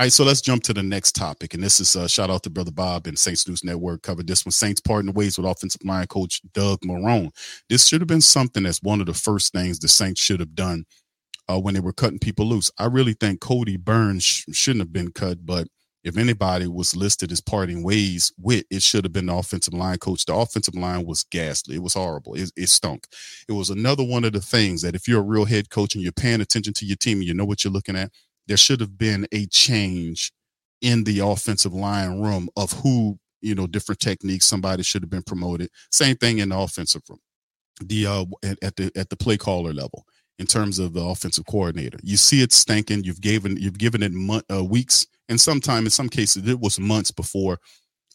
All 0.00 0.04
right, 0.04 0.12
so 0.12 0.24
let's 0.24 0.40
jump 0.40 0.62
to 0.62 0.72
the 0.72 0.82
next 0.82 1.12
topic. 1.12 1.52
And 1.52 1.62
this 1.62 1.78
is 1.78 1.94
a 1.94 2.02
uh, 2.02 2.06
shout 2.06 2.30
out 2.30 2.42
to 2.44 2.50
Brother 2.50 2.70
Bob 2.70 3.06
and 3.06 3.18
Saints 3.18 3.46
News 3.46 3.62
Network 3.62 4.02
covered 4.02 4.26
this 4.26 4.46
one. 4.46 4.52
Saints 4.52 4.80
parting 4.80 5.12
ways 5.12 5.36
with 5.36 5.46
offensive 5.46 5.84
line 5.84 6.06
coach 6.06 6.40
Doug 6.54 6.80
Marrone. 6.80 7.30
This 7.68 7.86
should 7.86 8.00
have 8.00 8.08
been 8.08 8.22
something 8.22 8.62
that's 8.62 8.82
one 8.82 9.00
of 9.00 9.06
the 9.06 9.14
first 9.14 9.52
things 9.52 9.78
the 9.78 9.88
Saints 9.88 10.20
should 10.20 10.40
have 10.40 10.54
done 10.54 10.86
uh, 11.50 11.58
when 11.58 11.74
they 11.74 11.80
were 11.80 11.92
cutting 11.92 12.18
people 12.18 12.46
loose. 12.46 12.70
I 12.78 12.86
really 12.86 13.12
think 13.12 13.40
Cody 13.40 13.76
Burns 13.76 14.22
sh- 14.22 14.44
shouldn't 14.52 14.80
have 14.80 14.92
been 14.92 15.12
cut, 15.12 15.44
but 15.44 15.68
if 16.02 16.16
anybody 16.16 16.66
was 16.66 16.96
listed 16.96 17.30
as 17.30 17.40
parting 17.40 17.82
ways 17.82 18.32
with, 18.38 18.64
it 18.70 18.82
should 18.82 19.04
have 19.04 19.12
been 19.12 19.26
the 19.26 19.34
offensive 19.34 19.74
line 19.74 19.98
coach. 19.98 20.24
The 20.24 20.34
offensive 20.34 20.74
line 20.74 21.04
was 21.04 21.24
ghastly. 21.24 21.76
It 21.76 21.82
was 21.82 21.94
horrible. 21.94 22.34
It, 22.34 22.50
it 22.56 22.68
stunk. 22.70 23.06
It 23.48 23.52
was 23.52 23.70
another 23.70 24.02
one 24.04 24.24
of 24.24 24.32
the 24.32 24.40
things 24.40 24.82
that 24.82 24.94
if 24.94 25.06
you're 25.06 25.20
a 25.20 25.24
real 25.24 25.44
head 25.44 25.70
coach 25.70 25.94
and 25.94 26.02
you're 26.02 26.12
paying 26.12 26.40
attention 26.40 26.72
to 26.74 26.86
your 26.86 26.96
team 26.96 27.18
and 27.18 27.26
you 27.26 27.34
know 27.34 27.44
what 27.44 27.64
you're 27.64 27.72
looking 27.72 27.96
at, 27.96 28.10
there 28.46 28.56
should 28.56 28.80
have 28.80 28.96
been 28.96 29.26
a 29.32 29.46
change 29.46 30.32
in 30.80 31.04
the 31.04 31.20
offensive 31.20 31.74
line 31.74 32.20
room 32.20 32.48
of 32.56 32.72
who, 32.72 33.18
you 33.42 33.54
know, 33.54 33.66
different 33.66 34.00
techniques 34.00 34.46
somebody 34.46 34.82
should 34.82 35.02
have 35.02 35.10
been 35.10 35.22
promoted. 35.22 35.70
Same 35.90 36.16
thing 36.16 36.38
in 36.38 36.48
the 36.48 36.58
offensive 36.58 37.02
room. 37.08 37.20
The 37.82 38.06
uh 38.06 38.24
at, 38.42 38.58
at 38.62 38.76
the 38.76 38.90
at 38.96 39.08
the 39.10 39.16
play 39.16 39.36
caller 39.36 39.72
level 39.72 40.04
in 40.40 40.46
terms 40.46 40.78
of 40.78 40.94
the 40.94 41.02
offensive 41.02 41.44
coordinator. 41.44 41.98
You 42.02 42.16
see 42.16 42.42
it 42.42 42.50
stinking. 42.50 43.04
You've 43.04 43.20
given 43.20 43.58
you've 43.58 43.78
given 43.78 44.02
it 44.02 44.12
uh, 44.50 44.64
weeks, 44.64 45.06
and 45.28 45.38
sometime 45.38 45.84
in 45.84 45.90
some 45.90 46.08
cases 46.08 46.48
it 46.48 46.58
was 46.58 46.80
months 46.80 47.10
before 47.10 47.58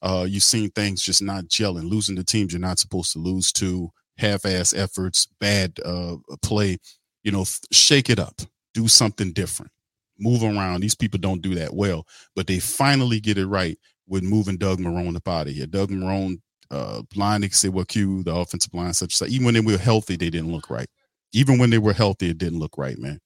uh, 0.01 0.25
you've 0.27 0.43
seen 0.43 0.71
things 0.71 1.03
just 1.03 1.21
not 1.21 1.45
gelling, 1.45 1.89
losing 1.89 2.15
the 2.15 2.23
teams 2.23 2.51
you're 2.51 2.59
not 2.59 2.79
supposed 2.79 3.13
to 3.13 3.19
lose 3.19 3.51
to, 3.53 3.89
half-ass 4.17 4.73
efforts, 4.73 5.27
bad 5.39 5.79
uh, 5.85 6.15
play. 6.41 6.79
You 7.23 7.31
know, 7.31 7.45
shake 7.71 8.09
it 8.09 8.19
up, 8.19 8.41
do 8.73 8.87
something 8.87 9.31
different, 9.31 9.71
move 10.19 10.43
around. 10.43 10.81
These 10.81 10.95
people 10.95 11.19
don't 11.19 11.41
do 11.43 11.55
that 11.55 11.75
well, 11.75 12.05
but 12.35 12.47
they 12.47 12.59
finally 12.59 13.19
get 13.19 13.37
it 13.37 13.47
right 13.47 13.77
with 14.07 14.23
moving 14.23 14.57
Doug 14.57 14.79
Marrone 14.79 15.15
up 15.15 15.27
out 15.27 15.47
of 15.47 15.53
here. 15.53 15.67
Doug 15.67 15.89
Marrone 15.89 16.39
uh, 16.71 17.03
line, 17.15 17.41
they 17.41 17.49
say, 17.49 17.69
well, 17.69 17.85
Q, 17.85 18.23
the 18.23 18.35
offensive 18.35 18.73
line, 18.73 18.93
such 18.93 19.21
as 19.21 19.29
even 19.29 19.45
when 19.45 19.53
they 19.53 19.59
were 19.59 19.77
healthy, 19.77 20.15
they 20.15 20.29
didn't 20.29 20.51
look 20.51 20.69
right. 20.71 20.89
Even 21.35 21.59
when 21.59 21.69
they 21.69 21.77
were 21.77 21.93
healthy, 21.93 22.29
it 22.29 22.37
didn't 22.37 22.59
look 22.59 22.77
right, 22.77 22.97
man. 22.97 23.19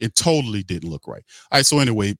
It 0.00 0.14
totally 0.14 0.62
didn't 0.62 0.88
look 0.88 1.06
right. 1.06 1.22
All 1.52 1.58
right. 1.58 1.66
So 1.66 1.78
anyway, 1.78 2.16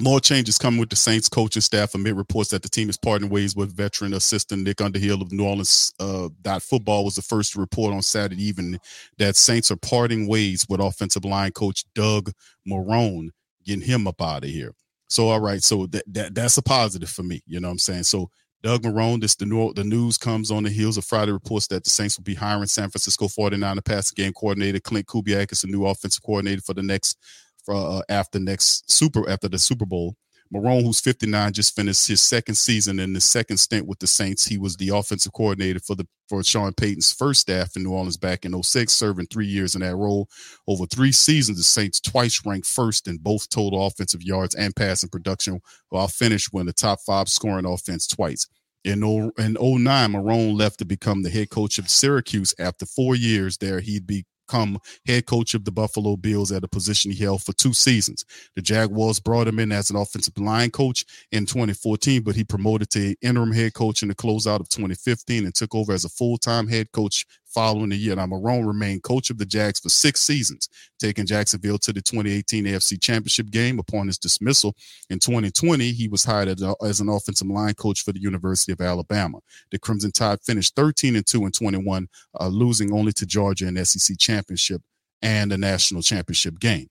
more 0.00 0.18
changes 0.18 0.56
coming 0.56 0.80
with 0.80 0.88
the 0.88 0.96
Saints 0.96 1.28
coaching 1.28 1.60
staff. 1.60 1.94
Amid 1.94 2.16
reports 2.16 2.48
that 2.50 2.62
the 2.62 2.70
team 2.70 2.88
is 2.88 2.96
parting 2.96 3.28
ways 3.28 3.54
with 3.54 3.76
veteran 3.76 4.14
assistant 4.14 4.62
Nick 4.62 4.80
Underhill 4.80 5.20
of 5.20 5.30
New 5.30 5.44
Orleans. 5.44 5.92
Uh, 6.00 6.30
football 6.58 7.04
was 7.04 7.16
the 7.16 7.22
first 7.22 7.52
to 7.52 7.60
report 7.60 7.92
on 7.92 8.00
Saturday 8.00 8.42
evening 8.42 8.80
that 9.18 9.36
Saints 9.36 9.70
are 9.70 9.76
parting 9.76 10.26
ways 10.26 10.64
with 10.70 10.80
offensive 10.80 11.26
line 11.26 11.52
coach 11.52 11.84
Doug 11.94 12.32
Marrone, 12.66 13.28
getting 13.66 13.84
him 13.84 14.06
up 14.06 14.22
out 14.22 14.44
of 14.44 14.50
here. 14.50 14.72
So 15.10 15.28
all 15.28 15.40
right, 15.40 15.62
so 15.62 15.86
that, 15.88 16.04
that 16.06 16.34
that's 16.34 16.56
a 16.56 16.62
positive 16.62 17.10
for 17.10 17.22
me. 17.22 17.42
You 17.44 17.60
know 17.60 17.68
what 17.68 17.72
I'm 17.72 17.78
saying? 17.78 18.04
So 18.04 18.30
Doug 18.62 18.82
Marrone, 18.82 19.20
this 19.20 19.34
the, 19.34 19.44
new, 19.44 19.72
the 19.74 19.82
news 19.82 20.16
comes 20.16 20.50
on 20.50 20.62
the 20.62 20.70
heels 20.70 20.96
of 20.96 21.04
Friday 21.04 21.32
reports 21.32 21.66
that 21.66 21.82
the 21.82 21.90
Saints 21.90 22.16
will 22.16 22.22
be 22.22 22.34
hiring 22.34 22.66
San 22.66 22.90
Francisco 22.90 23.26
49er 23.26 23.84
passing 23.84 24.14
game 24.16 24.32
coordinator 24.32 24.78
Klint 24.78 25.06
Kubiak 25.06 25.50
as 25.50 25.62
the 25.62 25.66
new 25.66 25.84
offensive 25.84 26.22
coordinator 26.22 26.62
for 26.62 26.74
the 26.74 26.82
next 26.82 27.18
for 27.64 27.74
uh, 27.74 28.02
after 28.08 28.38
next 28.38 28.90
super 28.90 29.28
after 29.28 29.48
the 29.48 29.58
Super 29.58 29.86
Bowl. 29.86 30.16
Marrone, 30.52 30.82
who's 30.84 31.00
59, 31.00 31.52
just 31.52 31.74
finished 31.74 32.06
his 32.06 32.22
second 32.22 32.56
season 32.56 32.98
in 32.98 33.14
the 33.14 33.20
second 33.20 33.56
stint 33.56 33.86
with 33.86 33.98
the 34.00 34.06
Saints. 34.06 34.44
He 34.44 34.58
was 34.58 34.76
the 34.76 34.90
offensive 34.90 35.32
coordinator 35.32 35.80
for 35.80 35.94
the 35.94 36.06
for 36.28 36.42
Sean 36.42 36.72
Payton's 36.72 37.12
first 37.12 37.42
staff 37.42 37.76
in 37.76 37.82
New 37.82 37.92
Orleans 37.92 38.16
back 38.16 38.44
in 38.44 38.62
06, 38.62 38.92
serving 38.92 39.26
three 39.26 39.46
years 39.46 39.74
in 39.74 39.80
that 39.82 39.96
role. 39.96 40.28
Over 40.66 40.86
three 40.86 41.12
seasons, 41.12 41.58
the 41.58 41.64
Saints 41.64 42.00
twice 42.00 42.44
ranked 42.44 42.66
first 42.66 43.08
in 43.08 43.18
both 43.18 43.48
total 43.48 43.86
offensive 43.86 44.22
yards 44.22 44.54
and 44.54 44.74
passing 44.74 45.10
production, 45.10 45.60
while 45.90 46.08
finished 46.08 46.50
with 46.52 46.66
the 46.66 46.72
top 46.72 47.00
five 47.00 47.28
scoring 47.28 47.66
offense 47.66 48.06
twice. 48.06 48.46
In, 48.84 49.04
oh, 49.04 49.30
in 49.38 49.56
09, 49.60 50.12
Marrone 50.12 50.58
left 50.58 50.78
to 50.78 50.84
become 50.84 51.22
the 51.22 51.30
head 51.30 51.50
coach 51.50 51.78
of 51.78 51.88
Syracuse. 51.88 52.54
After 52.58 52.84
four 52.84 53.14
years 53.14 53.56
there, 53.58 53.80
he'd 53.80 54.06
be 54.06 54.24
become 54.52 54.78
head 55.06 55.26
coach 55.26 55.54
of 55.54 55.64
the 55.64 55.72
Buffalo 55.72 56.16
Bills 56.16 56.52
at 56.52 56.64
a 56.64 56.68
position 56.68 57.10
he 57.10 57.24
held 57.24 57.42
for 57.42 57.52
two 57.52 57.72
seasons. 57.72 58.24
The 58.54 58.62
Jaguars 58.62 59.18
brought 59.18 59.48
him 59.48 59.58
in 59.58 59.72
as 59.72 59.90
an 59.90 59.96
offensive 59.96 60.36
line 60.38 60.70
coach 60.70 61.04
in 61.30 61.46
2014, 61.46 62.22
but 62.22 62.36
he 62.36 62.44
promoted 62.44 62.90
to 62.90 63.14
interim 63.22 63.52
head 63.52 63.74
coach 63.74 64.02
in 64.02 64.08
the 64.08 64.14
closeout 64.14 64.60
of 64.60 64.68
2015 64.68 65.44
and 65.44 65.54
took 65.54 65.74
over 65.74 65.92
as 65.92 66.04
a 66.04 66.08
full 66.08 66.36
time 66.36 66.68
head 66.68 66.92
coach 66.92 67.24
following 67.52 67.90
the 67.90 67.96
year. 67.96 68.16
Now, 68.16 68.26
Marrone 68.26 68.66
remained 68.66 69.02
coach 69.02 69.30
of 69.30 69.38
the 69.38 69.46
Jags 69.46 69.80
for 69.80 69.88
six 69.88 70.20
seasons, 70.20 70.68
taking 70.98 71.26
Jacksonville 71.26 71.78
to 71.78 71.92
the 71.92 72.00
2018 72.00 72.64
AFC 72.64 73.00
Championship 73.00 73.50
game. 73.50 73.78
Upon 73.78 74.06
his 74.06 74.18
dismissal 74.18 74.74
in 75.10 75.18
2020, 75.18 75.92
he 75.92 76.08
was 76.08 76.24
hired 76.24 76.48
as, 76.48 77.00
an 77.00 77.08
offensive 77.08 77.48
line 77.48 77.74
coach 77.74 78.02
for 78.02 78.12
the 78.12 78.20
University 78.20 78.72
of 78.72 78.80
Alabama. 78.80 79.38
The 79.70 79.78
Crimson 79.78 80.12
Tide 80.12 80.40
finished 80.42 80.74
13 80.76 81.16
and 81.16 81.26
2 81.26 81.46
in 81.46 81.52
21, 81.52 82.08
uh, 82.40 82.48
losing 82.48 82.92
only 82.92 83.12
to 83.12 83.26
Georgia 83.26 83.68
in 83.68 83.84
SEC 83.84 84.18
Championship 84.18 84.82
and 85.22 85.50
the 85.50 85.58
national 85.58 86.02
championship 86.02 86.58
game. 86.58 86.88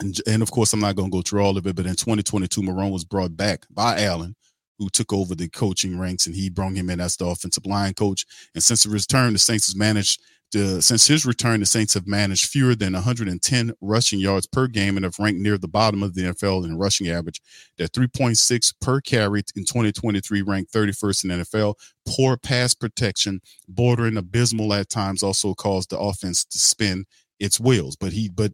And, 0.00 0.16
and, 0.26 0.42
of 0.42 0.50
course, 0.50 0.72
I'm 0.72 0.80
not 0.80 0.96
going 0.96 1.10
to 1.10 1.16
go 1.16 1.22
through 1.22 1.42
all 1.42 1.56
of 1.56 1.66
it, 1.66 1.76
but 1.76 1.86
in 1.86 1.94
2022, 1.94 2.62
Marrone 2.62 2.92
was 2.92 3.04
brought 3.04 3.36
back 3.36 3.64
by 3.70 4.02
Allen 4.02 4.34
who 4.78 4.88
took 4.88 5.12
over 5.12 5.34
the 5.34 5.48
coaching 5.48 5.98
ranks 5.98 6.26
and 6.26 6.34
he 6.34 6.50
brought 6.50 6.74
him 6.74 6.90
in 6.90 7.00
as 7.00 7.16
the 7.16 7.26
offensive 7.26 7.66
line 7.66 7.94
coach. 7.94 8.24
And 8.54 8.62
since 8.62 8.84
the 8.84 8.90
return, 8.90 9.32
the 9.32 9.38
Saints 9.38 9.66
has 9.66 9.76
managed 9.76 10.20
to, 10.52 10.80
since 10.80 11.06
his 11.06 11.26
return, 11.26 11.60
the 11.60 11.66
Saints 11.66 11.94
have 11.94 12.06
managed 12.06 12.46
fewer 12.46 12.74
than 12.74 12.92
110 12.92 13.72
rushing 13.80 14.20
yards 14.20 14.46
per 14.46 14.66
game 14.66 14.96
and 14.96 15.04
have 15.04 15.18
ranked 15.18 15.40
near 15.40 15.58
the 15.58 15.68
bottom 15.68 16.02
of 16.02 16.14
the 16.14 16.22
NFL 16.22 16.64
in 16.64 16.78
rushing 16.78 17.08
average. 17.08 17.40
They're 17.76 17.88
3.6 17.88 18.74
per 18.80 19.00
carry 19.00 19.42
in 19.56 19.64
2023, 19.64 20.42
ranked 20.42 20.72
31st 20.72 21.24
in 21.24 21.30
NFL. 21.30 21.74
Poor 22.06 22.36
pass 22.36 22.74
protection, 22.74 23.40
bordering 23.68 24.16
abysmal 24.16 24.72
at 24.74 24.88
times, 24.88 25.22
also 25.22 25.54
caused 25.54 25.90
the 25.90 25.98
offense 25.98 26.44
to 26.44 26.58
spin 26.58 27.04
its 27.40 27.58
wheels. 27.58 27.96
But 27.96 28.12
he, 28.12 28.28
but 28.28 28.52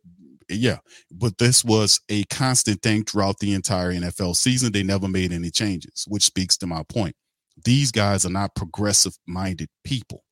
yeah, 0.50 0.78
but 1.10 1.38
this 1.38 1.64
was 1.64 2.00
a 2.08 2.24
constant 2.24 2.82
thing 2.82 3.04
throughout 3.04 3.38
the 3.38 3.54
entire 3.54 3.92
NFL 3.92 4.36
season. 4.36 4.72
They 4.72 4.82
never 4.82 5.08
made 5.08 5.32
any 5.32 5.50
changes, 5.50 6.04
which 6.08 6.24
speaks 6.24 6.56
to 6.58 6.66
my 6.66 6.82
point. 6.88 7.14
These 7.64 7.92
guys 7.92 8.24
are 8.24 8.30
not 8.30 8.54
progressive 8.54 9.16
minded 9.26 9.68
people. 9.84 10.24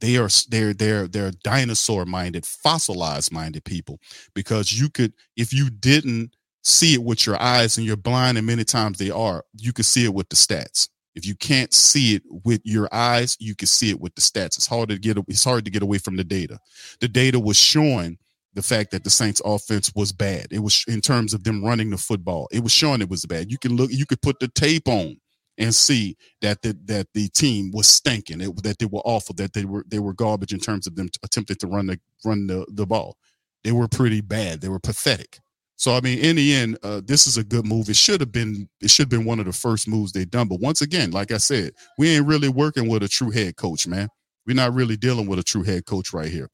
They 0.00 0.16
are 0.16 0.28
they're 0.48 0.74
they're 0.74 1.08
they're 1.08 1.32
dinosaur 1.42 2.04
minded, 2.04 2.44
fossilized 2.44 3.32
minded 3.32 3.64
people. 3.64 3.98
Because 4.34 4.72
you 4.72 4.90
could, 4.90 5.14
if 5.36 5.52
you 5.52 5.70
didn't 5.70 6.36
see 6.62 6.94
it 6.94 7.02
with 7.02 7.26
your 7.26 7.40
eyes 7.40 7.76
and 7.76 7.86
you're 7.86 7.96
blind, 7.96 8.36
and 8.36 8.46
many 8.46 8.64
times 8.64 8.98
they 8.98 9.10
are, 9.10 9.44
you 9.54 9.72
could 9.72 9.86
see 9.86 10.04
it 10.04 10.14
with 10.14 10.28
the 10.28 10.36
stats. 10.36 10.88
If 11.14 11.24
you 11.24 11.34
can't 11.34 11.72
see 11.72 12.14
it 12.14 12.22
with 12.44 12.60
your 12.64 12.90
eyes, 12.92 13.38
you 13.40 13.56
can 13.56 13.68
see 13.68 13.88
it 13.88 13.98
with 13.98 14.14
the 14.14 14.20
stats. 14.20 14.58
It's 14.58 14.66
hard 14.66 14.90
to 14.90 14.98
get 14.98 15.16
it's 15.28 15.44
hard 15.44 15.64
to 15.64 15.70
get 15.70 15.82
away 15.82 15.98
from 15.98 16.16
the 16.16 16.24
data. 16.24 16.58
The 17.00 17.08
data 17.08 17.40
was 17.40 17.56
showing 17.56 18.18
the 18.56 18.62
fact 18.62 18.90
that 18.90 19.04
the 19.04 19.10
Saints 19.10 19.42
offense 19.44 19.92
was 19.94 20.12
bad. 20.12 20.46
It 20.50 20.60
was 20.60 20.82
in 20.88 21.02
terms 21.02 21.34
of 21.34 21.44
them 21.44 21.62
running 21.62 21.90
the 21.90 21.98
football. 21.98 22.48
It 22.50 22.62
was 22.62 22.72
showing 22.72 23.02
it 23.02 23.10
was 23.10 23.26
bad. 23.26 23.52
You 23.52 23.58
can 23.58 23.76
look, 23.76 23.92
you 23.92 24.06
could 24.06 24.22
put 24.22 24.40
the 24.40 24.48
tape 24.48 24.88
on 24.88 25.18
and 25.58 25.74
see 25.74 26.16
that 26.40 26.62
the, 26.62 26.74
that 26.86 27.08
the 27.12 27.28
team 27.28 27.70
was 27.72 27.86
stinking, 27.86 28.40
it, 28.40 28.62
that 28.62 28.78
they 28.78 28.86
were 28.86 29.02
awful, 29.04 29.34
that 29.34 29.52
they 29.52 29.66
were 29.66 29.84
they 29.86 29.98
were 29.98 30.14
garbage 30.14 30.54
in 30.54 30.58
terms 30.58 30.86
of 30.86 30.96
them 30.96 31.08
attempting 31.22 31.56
to 31.56 31.66
run 31.66 31.86
the 31.86 32.00
run 32.24 32.46
the, 32.46 32.66
the 32.70 32.86
ball. 32.86 33.18
They 33.62 33.72
were 33.72 33.88
pretty 33.88 34.22
bad. 34.22 34.62
They 34.62 34.68
were 34.70 34.80
pathetic. 34.80 35.38
So 35.76 35.94
I 35.94 36.00
mean, 36.00 36.18
in 36.18 36.36
the 36.36 36.54
end, 36.54 36.78
uh, 36.82 37.02
this 37.04 37.26
is 37.26 37.36
a 37.36 37.44
good 37.44 37.66
move. 37.66 37.90
It 37.90 37.96
should 37.96 38.20
have 38.20 38.32
been 38.32 38.70
it 38.80 38.88
should 38.88 39.04
have 39.04 39.20
been 39.20 39.26
one 39.26 39.38
of 39.38 39.44
the 39.44 39.52
first 39.52 39.86
moves 39.86 40.12
they've 40.12 40.30
done. 40.30 40.48
But 40.48 40.60
once 40.60 40.80
again, 40.80 41.10
like 41.10 41.30
I 41.30 41.36
said, 41.36 41.72
we 41.98 42.08
ain't 42.08 42.26
really 42.26 42.48
working 42.48 42.88
with 42.88 43.02
a 43.02 43.08
true 43.08 43.30
head 43.30 43.56
coach, 43.56 43.86
man. 43.86 44.08
We're 44.46 44.56
not 44.56 44.72
really 44.72 44.96
dealing 44.96 45.26
with 45.26 45.38
a 45.38 45.42
true 45.42 45.62
head 45.62 45.84
coach 45.84 46.14
right 46.14 46.30
here. 46.30 46.48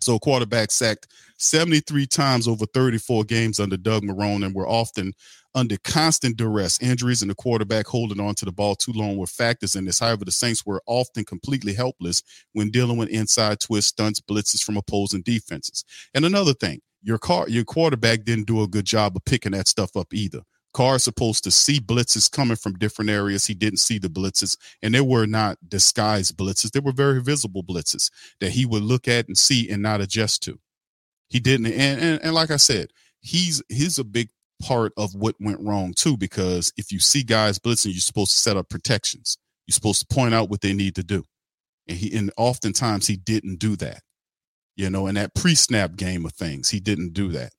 So 0.00 0.18
quarterback 0.18 0.70
sacked 0.70 1.08
73 1.38 2.06
times 2.06 2.48
over 2.48 2.66
34 2.66 3.24
games 3.24 3.60
under 3.60 3.76
Doug 3.76 4.02
Marrone 4.02 4.44
and 4.44 4.54
were 4.54 4.68
often 4.68 5.12
under 5.54 5.76
constant 5.84 6.36
duress. 6.36 6.80
Injuries 6.82 7.22
and 7.22 7.30
the 7.30 7.34
quarterback 7.34 7.86
holding 7.86 8.20
on 8.20 8.34
to 8.36 8.44
the 8.44 8.52
ball 8.52 8.74
too 8.74 8.92
long 8.92 9.16
were 9.16 9.26
factors 9.26 9.74
in 9.74 9.86
this. 9.86 9.98
However, 9.98 10.24
the 10.24 10.30
Saints 10.30 10.64
were 10.66 10.82
often 10.86 11.24
completely 11.24 11.72
helpless 11.72 12.22
when 12.52 12.70
dealing 12.70 12.98
with 12.98 13.08
inside 13.08 13.58
twists, 13.60 13.90
stunts, 13.90 14.20
blitzes 14.20 14.62
from 14.62 14.76
opposing 14.76 15.22
defenses. 15.22 15.84
And 16.14 16.24
another 16.24 16.54
thing, 16.54 16.80
your 17.02 17.18
car, 17.18 17.48
your 17.48 17.64
quarterback 17.64 18.24
didn't 18.24 18.46
do 18.46 18.62
a 18.62 18.68
good 18.68 18.84
job 18.84 19.16
of 19.16 19.24
picking 19.24 19.52
that 19.52 19.68
stuff 19.68 19.96
up 19.96 20.12
either. 20.12 20.40
Carr 20.76 20.96
is 20.96 21.04
supposed 21.04 21.42
to 21.42 21.50
see 21.50 21.80
blitzes 21.80 22.30
coming 22.30 22.54
from 22.54 22.74
different 22.74 23.10
areas. 23.10 23.46
He 23.46 23.54
didn't 23.54 23.78
see 23.78 23.98
the 23.98 24.10
blitzes, 24.10 24.58
and 24.82 24.94
they 24.94 25.00
were 25.00 25.24
not 25.26 25.56
disguised 25.66 26.36
blitzes. 26.36 26.72
They 26.72 26.80
were 26.80 26.92
very 26.92 27.22
visible 27.22 27.64
blitzes 27.64 28.10
that 28.40 28.50
he 28.50 28.66
would 28.66 28.82
look 28.82 29.08
at 29.08 29.26
and 29.26 29.38
see 29.38 29.70
and 29.70 29.80
not 29.82 30.02
adjust 30.02 30.42
to. 30.42 30.58
He 31.30 31.40
didn't, 31.40 31.68
and, 31.68 32.00
and 32.02 32.22
and 32.22 32.34
like 32.34 32.50
I 32.50 32.58
said, 32.58 32.90
he's 33.20 33.62
he's 33.70 33.98
a 33.98 34.04
big 34.04 34.28
part 34.60 34.92
of 34.98 35.14
what 35.14 35.34
went 35.40 35.60
wrong 35.60 35.94
too. 35.96 36.18
Because 36.18 36.74
if 36.76 36.92
you 36.92 37.00
see 37.00 37.22
guys 37.22 37.58
blitzing, 37.58 37.94
you're 37.94 38.00
supposed 38.00 38.32
to 38.32 38.36
set 38.36 38.58
up 38.58 38.68
protections. 38.68 39.38
You're 39.66 39.72
supposed 39.72 40.06
to 40.06 40.14
point 40.14 40.34
out 40.34 40.50
what 40.50 40.60
they 40.60 40.74
need 40.74 40.94
to 40.96 41.02
do, 41.02 41.24
and 41.88 41.96
he 41.96 42.14
and 42.14 42.30
oftentimes 42.36 43.06
he 43.06 43.16
didn't 43.16 43.60
do 43.60 43.76
that. 43.76 44.02
You 44.76 44.90
know, 44.90 45.06
in 45.06 45.14
that 45.14 45.34
pre-snap 45.34 45.96
game 45.96 46.26
of 46.26 46.34
things, 46.34 46.68
he 46.68 46.80
didn't 46.80 47.14
do 47.14 47.28
that. 47.28 47.54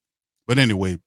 But 0.48 0.60
anyway, 0.60 1.00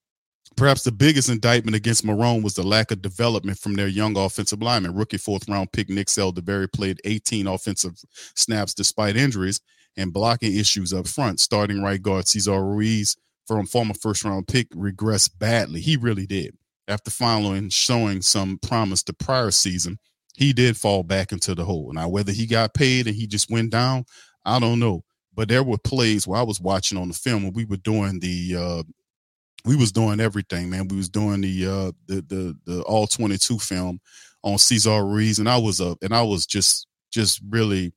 Perhaps 0.61 0.85
the 0.85 0.92
biggest 0.92 1.31
indictment 1.31 1.75
against 1.75 2.05
Marrone 2.05 2.42
was 2.42 2.53
the 2.53 2.62
lack 2.62 2.90
of 2.90 3.01
development 3.01 3.59
from 3.59 3.73
their 3.73 3.88
young 3.88 4.14
offensive 4.18 4.61
lineman. 4.61 4.94
Rookie 4.94 5.16
fourth 5.16 5.49
round 5.49 5.73
pick 5.73 5.88
Nick 5.88 6.09
Saldiveri 6.09 6.70
played 6.70 7.01
18 7.07 7.46
offensive 7.46 7.99
snaps 8.35 8.75
despite 8.75 9.16
injuries 9.16 9.62
and 9.96 10.12
blocking 10.12 10.55
issues 10.55 10.92
up 10.92 11.09
front. 11.09 11.40
Starting 11.40 11.83
right 11.83 12.03
guard 12.03 12.29
Cesar 12.29 12.62
Ruiz 12.62 13.16
from 13.46 13.64
former 13.64 13.94
first 13.94 14.23
round 14.23 14.49
pick 14.49 14.68
regressed 14.73 15.31
badly. 15.38 15.81
He 15.81 15.96
really 15.96 16.27
did. 16.27 16.55
After 16.88 17.11
following 17.11 17.70
showing 17.70 18.20
some 18.20 18.59
promise 18.59 19.03
the 19.03 19.14
prior 19.14 19.53
season, 19.53 19.99
he 20.37 20.53
did 20.53 20.77
fall 20.77 21.03
back 21.03 21.33
into 21.33 21.55
the 21.55 21.64
hole. 21.64 21.90
Now, 21.94 22.11
whether 22.11 22.33
he 22.33 22.44
got 22.44 22.75
paid 22.75 23.07
and 23.07 23.16
he 23.16 23.27
just 23.27 23.51
went 23.51 23.70
down, 23.70 24.05
I 24.44 24.59
don't 24.59 24.79
know. 24.79 25.05
But 25.35 25.49
there 25.49 25.62
were 25.62 25.79
plays 25.79 26.27
where 26.27 26.38
I 26.38 26.42
was 26.42 26.61
watching 26.61 26.99
on 26.99 27.09
the 27.09 27.14
film 27.14 27.44
when 27.44 27.55
we 27.55 27.64
were 27.64 27.79
doing 27.79 28.20
the 28.20 28.57
uh, 28.59 28.83
we 29.64 29.77
was 29.77 29.92
doing 29.92 30.20
everything, 30.20 30.70
man. 30.70 30.88
We 30.88 30.96
was 30.96 31.09
doing 31.09 31.40
the 31.40 31.66
uh 31.66 31.92
the 32.07 32.23
the 32.23 32.57
the 32.66 32.83
all 32.83 33.07
22 33.07 33.59
film 33.59 34.01
on 34.42 34.59
Cesar 34.59 35.05
Ruiz 35.05 35.38
and 35.38 35.49
I 35.49 35.59
was 35.59 35.81
up 35.81 35.99
and 36.03 36.14
I 36.14 36.23
was 36.23 36.46
just 36.46 36.87
just 37.11 37.40
really 37.49 37.92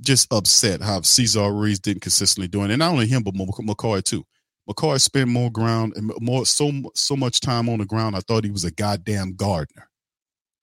just 0.00 0.32
upset 0.32 0.80
how 0.80 1.02
Cesar 1.02 1.52
Ruiz 1.52 1.78
didn't 1.78 2.02
consistently 2.02 2.48
do 2.48 2.62
it. 2.62 2.70
And 2.70 2.78
not 2.78 2.92
only 2.92 3.06
him, 3.06 3.22
but 3.22 3.34
McCoy 3.34 4.02
too. 4.02 4.24
McCoy 4.68 5.00
spent 5.00 5.28
more 5.28 5.50
ground 5.50 5.94
and 5.96 6.10
more 6.20 6.46
so 6.46 6.70
so 6.94 7.16
much 7.16 7.40
time 7.40 7.68
on 7.68 7.78
the 7.78 7.86
ground. 7.86 8.16
I 8.16 8.20
thought 8.20 8.44
he 8.44 8.50
was 8.50 8.64
a 8.64 8.70
goddamn 8.70 9.34
gardener. 9.34 9.88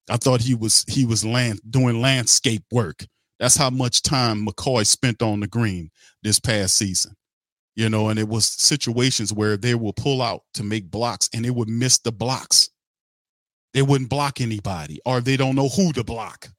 I 0.09 0.17
thought 0.17 0.41
he 0.41 0.55
was 0.55 0.85
he 0.87 1.05
was 1.05 1.25
land 1.25 1.59
doing 1.69 2.01
landscape 2.01 2.63
work. 2.71 3.05
That's 3.39 3.57
how 3.57 3.69
much 3.69 4.01
time 4.01 4.45
McCoy 4.45 4.85
spent 4.85 5.21
on 5.21 5.39
the 5.39 5.47
green 5.47 5.89
this 6.23 6.39
past 6.39 6.77
season 6.77 7.15
you 7.75 7.89
know, 7.89 8.09
and 8.09 8.17
it 8.17 8.27
was 8.27 8.45
situations 8.45 9.33
where 9.33 9.57
they 9.57 9.75
will 9.75 9.93
pull 9.93 10.21
out 10.21 10.43
to 10.53 10.63
make 10.63 10.89
blocks 10.89 11.29
and 11.33 11.43
they 11.43 11.49
would 11.49 11.69
miss 11.69 11.97
the 11.99 12.11
blocks. 12.11 12.69
They 13.73 13.81
wouldn't 13.81 14.09
block 14.09 14.39
anybody 14.39 14.99
or 15.05 15.19
they 15.19 15.35
don't 15.35 15.55
know 15.55 15.67
who 15.67 15.91
to 15.93 16.03
block. 16.03 16.49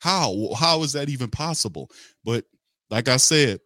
How? 0.00 0.50
How 0.58 0.82
is 0.82 0.92
that 0.94 1.08
even 1.08 1.30
possible? 1.30 1.90
But 2.24 2.44
like 2.90 3.08
I 3.08 3.16
said, 3.16 3.60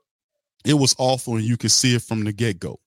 it 0.64 0.75
was 0.75 0.94
awful 0.99 1.37
and 1.37 1.44
you 1.44 1.57
could 1.57 1.71
see 1.71 1.94
it 1.94 2.03
from 2.03 2.25
the 2.25 2.33
get-go. 2.33 2.79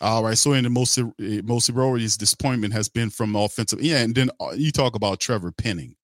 All 0.00 0.22
right. 0.22 0.38
So 0.38 0.52
in 0.52 0.64
the 0.64 0.70
most 0.70 0.98
most 1.18 1.70
erroneous 1.70 2.16
disappointment 2.16 2.72
has 2.72 2.88
been 2.88 3.10
from 3.10 3.36
offensive. 3.36 3.80
Yeah, 3.80 3.98
and 3.98 4.14
then 4.14 4.30
uh, 4.40 4.50
you 4.50 4.70
talk 4.70 4.96
about 4.96 5.20
Trevor 5.20 5.52
Penning. 5.52 5.96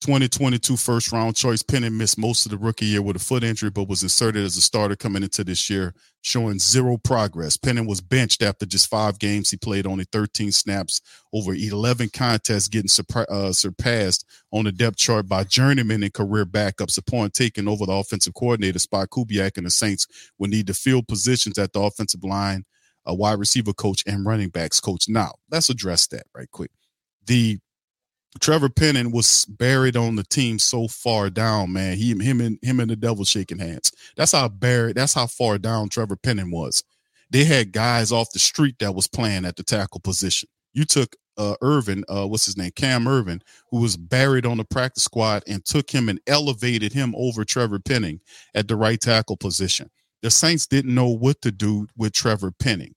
2022 0.00 0.76
first 0.76 1.10
round 1.10 1.34
choice. 1.34 1.62
Penning 1.62 1.96
missed 1.96 2.18
most 2.18 2.46
of 2.46 2.52
the 2.52 2.58
rookie 2.58 2.86
year 2.86 3.02
with 3.02 3.16
a 3.16 3.18
foot 3.18 3.42
injury, 3.42 3.70
but 3.70 3.88
was 3.88 4.02
inserted 4.02 4.44
as 4.44 4.56
a 4.56 4.60
starter 4.60 4.94
coming 4.94 5.24
into 5.24 5.42
this 5.42 5.68
year, 5.68 5.92
showing 6.22 6.58
zero 6.58 6.96
progress. 6.96 7.56
Penning 7.56 7.86
was 7.86 8.00
benched 8.00 8.42
after 8.42 8.64
just 8.64 8.88
five 8.88 9.18
games. 9.18 9.50
He 9.50 9.56
played 9.56 9.86
only 9.86 10.04
13 10.04 10.52
snaps 10.52 11.00
over 11.32 11.52
11 11.52 12.10
contests, 12.12 12.68
getting 12.68 12.90
uh, 13.28 13.52
surpassed 13.52 14.24
on 14.52 14.64
the 14.64 14.72
depth 14.72 14.98
chart 14.98 15.28
by 15.28 15.42
journeyman 15.42 16.02
and 16.04 16.14
career 16.14 16.46
backups 16.46 16.96
upon 16.96 17.30
taking 17.30 17.66
over 17.66 17.84
the 17.84 17.92
offensive 17.92 18.34
coordinator 18.34 18.78
spot. 18.78 19.10
Kubiak 19.10 19.56
and 19.56 19.66
the 19.66 19.70
Saints 19.70 20.06
will 20.38 20.48
need 20.48 20.68
to 20.68 20.74
fill 20.74 21.02
positions 21.02 21.58
at 21.58 21.72
the 21.72 21.80
offensive 21.80 22.22
line, 22.22 22.64
a 23.04 23.14
wide 23.14 23.40
receiver 23.40 23.72
coach, 23.72 24.04
and 24.06 24.24
running 24.24 24.50
backs 24.50 24.78
coach. 24.78 25.08
Now, 25.08 25.32
let's 25.50 25.70
address 25.70 26.06
that 26.08 26.26
right 26.34 26.50
quick. 26.50 26.70
The 27.26 27.58
Trevor 28.40 28.68
Penning 28.68 29.10
was 29.10 29.46
buried 29.46 29.96
on 29.96 30.16
the 30.16 30.24
team 30.24 30.58
so 30.58 30.86
far 30.86 31.30
down, 31.30 31.72
man. 31.72 31.96
He 31.96 32.10
him 32.10 32.40
and 32.40 32.58
him 32.62 32.80
and 32.80 32.90
the 32.90 32.96
devil 32.96 33.24
shaking 33.24 33.58
hands. 33.58 33.90
That's 34.16 34.32
how 34.32 34.48
buried, 34.48 34.96
that's 34.96 35.14
how 35.14 35.26
far 35.26 35.58
down 35.58 35.88
Trevor 35.88 36.16
Penning 36.16 36.50
was. 36.50 36.84
They 37.30 37.44
had 37.44 37.72
guys 37.72 38.12
off 38.12 38.30
the 38.32 38.38
street 38.38 38.76
that 38.78 38.94
was 38.94 39.06
playing 39.06 39.44
at 39.44 39.56
the 39.56 39.62
tackle 39.62 40.00
position. 40.00 40.48
You 40.72 40.84
took 40.84 41.16
uh 41.36 41.54
Irvin, 41.62 42.04
uh, 42.08 42.26
what's 42.26 42.46
his 42.46 42.56
name? 42.56 42.70
Cam 42.76 43.08
Irvin, 43.08 43.42
who 43.70 43.80
was 43.80 43.96
buried 43.96 44.46
on 44.46 44.58
the 44.58 44.64
practice 44.64 45.04
squad 45.04 45.42
and 45.46 45.64
took 45.64 45.90
him 45.90 46.08
and 46.08 46.20
elevated 46.26 46.92
him 46.92 47.14
over 47.16 47.44
Trevor 47.44 47.78
Penning 47.78 48.20
at 48.54 48.68
the 48.68 48.76
right 48.76 49.00
tackle 49.00 49.36
position. 49.36 49.90
The 50.22 50.30
Saints 50.30 50.66
didn't 50.66 50.94
know 50.94 51.08
what 51.08 51.40
to 51.42 51.52
do 51.52 51.86
with 51.96 52.12
Trevor 52.12 52.50
Penning. 52.50 52.94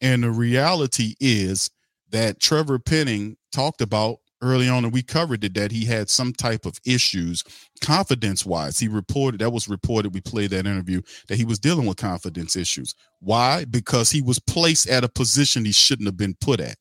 And 0.00 0.22
the 0.22 0.30
reality 0.30 1.14
is 1.18 1.70
that 2.10 2.40
Trevor 2.40 2.78
Penning 2.78 3.36
talked 3.52 3.80
about 3.80 4.18
early 4.42 4.68
on 4.68 4.84
and 4.84 4.92
we 4.92 5.02
covered 5.02 5.42
it 5.44 5.54
that 5.54 5.72
he 5.72 5.84
had 5.84 6.08
some 6.08 6.32
type 6.32 6.64
of 6.64 6.78
issues 6.86 7.42
confidence 7.80 8.46
wise 8.46 8.78
he 8.78 8.88
reported 8.88 9.40
that 9.40 9.50
was 9.50 9.68
reported 9.68 10.14
we 10.14 10.20
played 10.20 10.50
that 10.50 10.66
interview 10.66 11.00
that 11.28 11.36
he 11.36 11.44
was 11.44 11.58
dealing 11.58 11.86
with 11.86 11.96
confidence 11.96 12.56
issues. 12.56 12.94
Why? 13.20 13.64
Because 13.64 14.10
he 14.10 14.22
was 14.22 14.38
placed 14.38 14.88
at 14.88 15.04
a 15.04 15.08
position 15.08 15.64
he 15.64 15.72
shouldn't 15.72 16.08
have 16.08 16.16
been 16.16 16.36
put 16.40 16.60
at. 16.60 16.76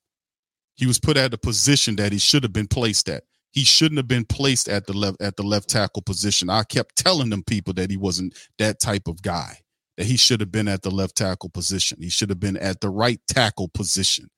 He 0.75 0.85
was 0.85 0.99
put 0.99 1.17
at 1.17 1.33
a 1.33 1.37
position 1.37 1.95
that 1.95 2.11
he 2.11 2.19
should 2.19 2.43
have 2.43 2.53
been 2.53 2.67
placed 2.67 3.09
at. 3.09 3.23
He 3.51 3.63
shouldn't 3.63 3.97
have 3.97 4.07
been 4.07 4.25
placed 4.25 4.69
at 4.69 4.85
the 4.85 4.93
left 4.93 5.21
at 5.21 5.35
the 5.35 5.43
left 5.43 5.69
tackle 5.69 6.03
position. 6.03 6.49
I 6.49 6.63
kept 6.63 6.95
telling 6.95 7.29
them 7.29 7.43
people 7.43 7.73
that 7.75 7.89
he 7.89 7.97
wasn't 7.97 8.37
that 8.59 8.79
type 8.79 9.07
of 9.07 9.21
guy 9.21 9.59
that 9.97 10.05
he 10.05 10.15
should 10.15 10.39
have 10.39 10.51
been 10.51 10.67
at 10.67 10.83
the 10.83 10.91
left 10.91 11.15
tackle 11.15 11.49
position. 11.49 11.97
He 11.99 12.09
should 12.09 12.29
have 12.29 12.39
been 12.39 12.57
at 12.57 12.81
the 12.81 12.89
right 12.89 13.19
tackle 13.27 13.69
position 13.69 14.29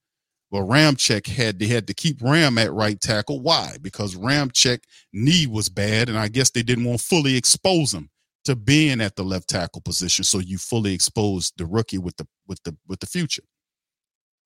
well, 0.51 0.63
Ramczyk 0.63 1.27
had 1.27 1.59
they 1.59 1.67
had 1.67 1.87
to 1.87 1.93
keep 1.93 2.21
Ram 2.21 2.57
at 2.57 2.73
right 2.73 2.99
tackle. 2.99 3.39
Why? 3.41 3.77
Because 3.81 4.15
Ramczyk 4.15 4.79
knee 5.13 5.47
was 5.47 5.69
bad, 5.69 6.09
and 6.09 6.17
I 6.17 6.27
guess 6.27 6.49
they 6.49 6.63
didn't 6.63 6.85
want 6.85 6.99
to 6.99 7.05
fully 7.05 7.35
expose 7.35 7.93
him 7.93 8.09
to 8.45 8.55
being 8.55 9.01
at 9.01 9.15
the 9.15 9.23
left 9.23 9.47
tackle 9.47 9.81
position. 9.81 10.23
So 10.23 10.39
you 10.39 10.57
fully 10.57 10.93
exposed 10.93 11.53
the 11.57 11.65
rookie 11.65 11.99
with 11.99 12.17
the 12.17 12.27
with 12.47 12.63
the 12.63 12.75
with 12.87 12.99
the 12.99 13.05
future. 13.05 13.43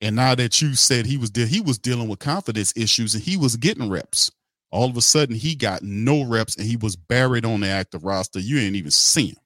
And 0.02 0.18
now 0.18 0.36
that 0.36 0.62
you 0.62 0.76
said 0.76 1.06
he 1.06 1.16
was 1.16 1.30
de- 1.30 1.46
he 1.46 1.62
was 1.62 1.78
dealing 1.78 2.10
with 2.10 2.20
confidence 2.20 2.74
issues 2.76 3.16
and 3.16 3.24
he 3.24 3.38
was 3.38 3.56
getting 3.56 3.90
reps. 3.90 4.30
All 4.72 4.90
of 4.90 4.98
a 4.98 5.02
sudden 5.02 5.36
he 5.36 5.56
got 5.56 5.84
no 5.84 6.26
reps 6.26 6.58
and 6.58 6.66
he 6.66 6.76
was 6.76 6.98
buried 6.98 7.46
on 7.46 7.62
the 7.62 7.70
active 7.70 8.04
roster. 8.04 8.40
You 8.40 8.60
ain't 8.60 8.76
even 8.76 8.92
see 8.92 9.28
him. 9.28 9.38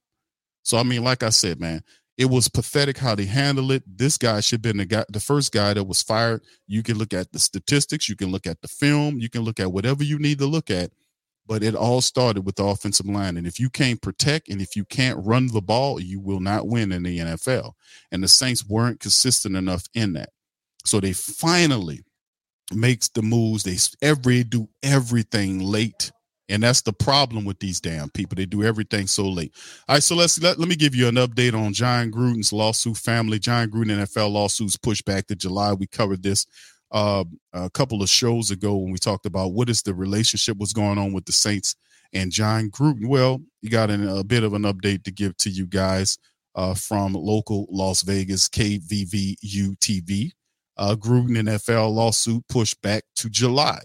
So 0.64 0.78
I 0.80 0.84
mean, 0.84 1.04
like 1.04 1.22
I 1.22 1.30
said, 1.30 1.60
man, 1.60 1.84
it 2.18 2.26
was 2.26 2.50
pathetic 2.50 2.98
how 2.98 3.14
they 3.14 3.26
handled 3.26 3.72
it. 3.72 3.84
This 3.86 4.18
guy 4.18 4.40
should 4.40 4.58
have 4.58 4.62
been 4.64 4.78
the 4.78 4.86
guy, 4.86 5.06
the 5.10 5.20
first 5.20 5.52
guy 5.52 5.74
that 5.74 5.84
was 5.84 6.02
fired. 6.02 6.42
You 6.66 6.82
can 6.82 6.98
look 6.98 7.14
at 7.14 7.32
the 7.32 7.40
statistics, 7.40 8.10
you 8.10 8.16
can 8.16 8.32
look 8.32 8.48
at 8.48 8.62
the 8.62 8.68
film, 8.68 9.20
you 9.20 9.30
can 9.30 9.42
look 9.42 9.60
at 9.60 9.72
whatever 9.72 10.04
you 10.04 10.18
need 10.18 10.40
to 10.40 10.48
look 10.48 10.72
at. 10.72 10.92
But 11.46 11.64
it 11.64 11.76
all 11.76 12.02
started 12.02 12.46
with 12.46 12.56
the 12.56 12.66
offensive 12.66 13.06
line. 13.06 13.38
And 13.38 13.48
if 13.48 13.60
you 13.60 13.70
can't 13.70 14.02
protect 14.02 14.50
and 14.50 14.62
if 14.62 14.76
you 14.76 14.84
can't 14.84 15.24
run 15.24 15.48
the 15.48 15.62
ball, 15.62 16.00
you 16.00 16.20
will 16.20 16.42
not 16.42 16.68
win 16.68 16.92
in 16.92 17.04
the 17.04 17.20
NFL. 17.20 17.74
And 18.12 18.22
the 18.22 18.28
Saints 18.28 18.68
weren't 18.68 19.00
consistent 19.00 19.56
enough 19.56 19.86
in 19.94 20.14
that. 20.14 20.32
So 20.86 21.00
they 21.00 21.14
finally 21.14 22.04
makes 22.74 23.08
the 23.10 23.22
moves. 23.22 23.64
They 23.64 23.78
every 24.06 24.44
do 24.44 24.68
everything 24.84 25.60
late 25.60 26.12
and 26.50 26.64
that's 26.64 26.82
the 26.82 26.94
problem 26.94 27.46
with 27.46 27.60
these 27.60 27.80
damn 27.80 28.10
people. 28.10 28.36
They 28.36 28.46
do 28.46 28.64
everything 28.64 29.08
so 29.08 29.28
late. 29.28 29.54
All 29.88 29.96
right, 29.96 30.04
so 30.04 30.16
let's 30.16 30.42
let, 30.42 30.60
let 30.60 30.68
me 30.68 30.76
give 30.76 30.96
you 30.96 31.08
an 31.08 31.16
update 31.16 31.54
on 31.54 31.74
Jon 31.74 32.12
Gruden's 32.12 32.54
lawsuit 32.54 32.98
family. 32.98 33.40
Jon 33.40 33.70
Gruden 33.70 34.06
NFL 34.06 34.32
lawsuits 34.32 34.78
pushed 34.78 35.06
back 35.06 35.28
to 35.28 35.36
July. 35.36 35.74
We 35.74 35.88
covered 35.88 36.24
this 36.24 36.46
uh, 36.92 37.26
a 37.54 37.70
couple 37.70 38.02
of 38.02 38.10
shows 38.10 38.52
ago 38.52 38.76
when 38.76 38.92
we 38.92 38.98
talked 38.98 39.26
about 39.26 39.54
what 39.54 39.70
is 39.70 39.82
the 39.82 39.94
relationship, 39.94 40.58
what's 40.58 40.74
going 40.74 40.98
on 40.98 41.14
with 41.14 41.26
the 41.26 41.34
Saints 41.34 41.76
and 42.14 42.32
Jon 42.32 42.70
Gruden. 42.70 43.08
Well, 43.08 43.42
you 43.62 43.70
got 43.70 43.90
an, 43.90 44.08
a 44.08 44.24
bit 44.24 44.44
of 44.44 44.54
an 44.54 44.64
update 44.64 45.04
to 45.04 45.12
give 45.12 45.36
to 45.38 45.50
you 45.50 45.66
guys 45.66 46.18
uh, 46.56 46.74
from 46.74 47.14
local 47.14 47.68
Las 47.70 48.04
Vegas 48.04 48.48
KVVU 48.50 49.78
TV. 49.80 50.32
Uh, 50.78 50.96
Gruden 50.96 51.32
NFL 51.32 51.92
lawsuit 51.92 52.48
pushed 52.48 52.82
back 52.82 53.04
to 53.16 53.30
July 53.30 53.80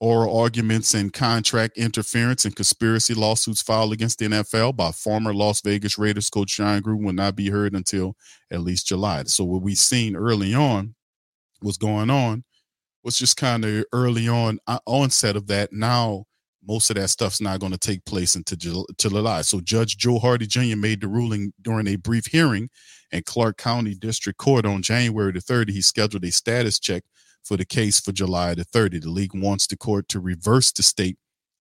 oral 0.00 0.36
arguments 0.38 0.94
and 0.94 1.12
contract 1.12 1.78
interference 1.78 2.44
and 2.44 2.56
conspiracy 2.56 3.14
lawsuits 3.14 3.62
filed 3.62 3.92
against 3.92 4.18
the 4.18 4.26
NFL 4.26 4.76
by 4.76 4.90
former 4.90 5.32
Las 5.32 5.60
Vegas 5.62 5.98
Raiders 5.98 6.30
coach 6.30 6.56
Jon 6.56 6.82
Gruden 6.82 7.04
will 7.04 7.12
not 7.12 7.36
be 7.36 7.48
heard 7.48 7.74
until 7.74 8.16
at 8.50 8.60
least 8.60 8.88
July. 8.88 9.22
So 9.24 9.44
what 9.44 9.62
we 9.62 9.74
seen 9.74 10.16
early 10.16 10.54
on 10.54 10.94
was 11.62 11.78
going 11.78 12.10
on 12.10 12.44
was 13.02 13.16
just 13.18 13.36
kind 13.36 13.64
of 13.64 13.84
early 13.92 14.28
on 14.28 14.58
uh, 14.66 14.78
onset 14.86 15.36
of 15.36 15.46
that. 15.46 15.72
Now 15.72 16.24
most 16.66 16.90
of 16.90 16.96
that 16.96 17.08
stuff's 17.08 17.40
not 17.40 17.60
going 17.60 17.72
to 17.72 17.78
take 17.78 18.04
place 18.04 18.34
until 18.34 18.86
July. 18.98 19.42
So 19.42 19.60
Judge 19.60 19.98
Joe 19.98 20.18
Hardy 20.18 20.46
Jr. 20.46 20.76
made 20.76 21.00
the 21.00 21.08
ruling 21.08 21.52
during 21.60 21.86
a 21.86 21.96
brief 21.96 22.26
hearing 22.26 22.70
in 23.12 23.22
Clark 23.22 23.58
County 23.58 23.94
District 23.94 24.38
Court 24.38 24.64
on 24.64 24.82
January 24.82 25.32
the 25.32 25.40
30th. 25.40 25.70
He 25.70 25.82
scheduled 25.82 26.24
a 26.24 26.32
status 26.32 26.78
check 26.78 27.04
for 27.44 27.56
the 27.56 27.64
case 27.64 28.00
for 28.00 28.12
July 28.12 28.54
the 28.54 28.64
30th. 28.64 29.02
The 29.02 29.10
league 29.10 29.34
wants 29.34 29.66
the 29.66 29.76
court 29.76 30.08
to 30.08 30.20
reverse 30.20 30.72
the 30.72 30.82
state 30.82 31.18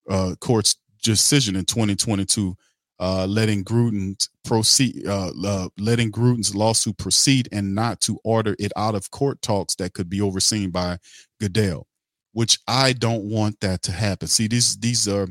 uh, 0.10 0.36
court's 0.39 0.76
decision 1.02 1.56
in 1.56 1.65
2022 1.65 2.56
uh, 3.00 3.26
letting 3.26 3.63
Gruden's 3.63 4.30
proceed, 4.46 5.06
uh, 5.08 5.32
uh, 5.46 5.67
letting 5.78 6.12
Gruden's 6.12 6.56
lawsuit 6.56 6.98
proceed, 6.98 7.50
and 7.52 7.76
not 7.76 8.00
to 8.02 8.19
order 8.24 8.56
it 8.60 8.72
out 8.78 8.96
of 8.96 9.12
court 9.12 9.41
talks 9.41 9.76
that 9.76 9.93
could 9.93 10.10
be 10.10 10.22
overseen 10.22 10.69
by 10.69 10.98
Goodell, 11.39 11.88
which 12.32 12.60
I 12.67 12.93
don't 12.93 13.26
want 13.26 13.60
that 13.62 13.82
to 13.84 13.91
happen. 13.91 14.28
See, 14.28 14.48
these 14.48 14.78
these 14.78 15.08
are 15.08 15.28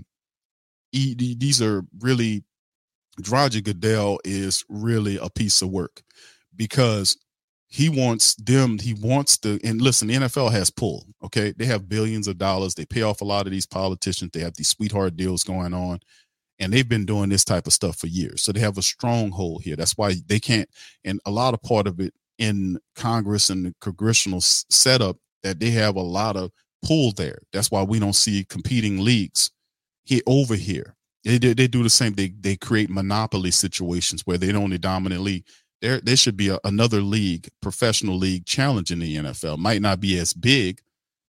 these 0.92 1.62
are 1.62 1.82
really 2.00 2.44
Roger 3.30 3.60
Goodell 3.60 4.18
is 4.24 4.64
really 4.68 5.16
a 5.16 5.30
piece 5.30 5.62
of 5.62 5.70
work 5.70 6.02
because 6.54 7.16
he 7.72 7.88
wants 7.88 8.34
them 8.34 8.78
he 8.78 8.92
wants 8.94 9.38
to 9.38 9.58
and 9.64 9.80
listen 9.80 10.08
the 10.08 10.14
nfl 10.14 10.52
has 10.52 10.70
pull 10.70 11.06
okay? 11.24 11.52
They 11.56 11.66
have 11.66 11.88
billions 11.88 12.28
of 12.28 12.38
dollars. 12.38 12.74
They 12.74 12.84
pay 12.84 13.02
off 13.02 13.20
a 13.20 13.24
lot 13.24 13.46
of 13.46 13.52
these 13.52 13.66
politicians. 13.66 14.30
They 14.32 14.40
have 14.40 14.54
these 14.56 14.68
sweetheart 14.68 15.16
deals 15.16 15.44
going 15.44 15.74
on. 15.74 16.00
And 16.58 16.72
they've 16.72 16.88
been 16.88 17.06
doing 17.06 17.28
this 17.28 17.44
type 17.44 17.66
of 17.66 17.72
stuff 17.72 17.96
for 17.96 18.06
years. 18.06 18.42
So 18.42 18.52
they 18.52 18.60
have 18.60 18.78
a 18.78 18.82
stronghold 18.82 19.62
here. 19.62 19.76
That's 19.76 19.96
why 19.96 20.14
they 20.26 20.38
can't 20.38 20.68
and 21.04 21.20
a 21.24 21.30
lot 21.30 21.54
of 21.54 21.62
part 21.62 21.86
of 21.86 22.00
it 22.00 22.14
in 22.38 22.78
congress 22.96 23.50
and 23.50 23.66
the 23.66 23.74
congressional 23.80 24.40
setup 24.40 25.16
that 25.42 25.60
they 25.60 25.70
have 25.70 25.96
a 25.96 26.00
lot 26.00 26.36
of 26.36 26.50
pull 26.84 27.12
there. 27.12 27.38
That's 27.52 27.70
why 27.70 27.82
we 27.82 27.98
don't 27.98 28.14
see 28.14 28.44
competing 28.44 29.04
leagues 29.04 29.50
here 30.04 30.22
over 30.26 30.54
here. 30.54 30.96
They, 31.24 31.38
they, 31.38 31.54
they 31.54 31.68
do 31.68 31.84
the 31.84 31.90
same. 31.90 32.14
They 32.14 32.32
they 32.40 32.56
create 32.56 32.90
monopoly 32.90 33.52
situations 33.52 34.22
where 34.26 34.38
they're 34.38 34.52
the 34.52 34.58
only 34.58 34.78
dominant 34.78 35.22
league 35.22 35.44
there 35.82 36.00
there 36.00 36.16
should 36.16 36.36
be 36.36 36.48
a, 36.48 36.58
another 36.64 37.02
league, 37.02 37.48
professional 37.60 38.16
league 38.16 38.46
challenging 38.46 39.00
the 39.00 39.16
NFL. 39.16 39.58
Might 39.58 39.82
not 39.82 40.00
be 40.00 40.18
as 40.18 40.32
big, 40.32 40.80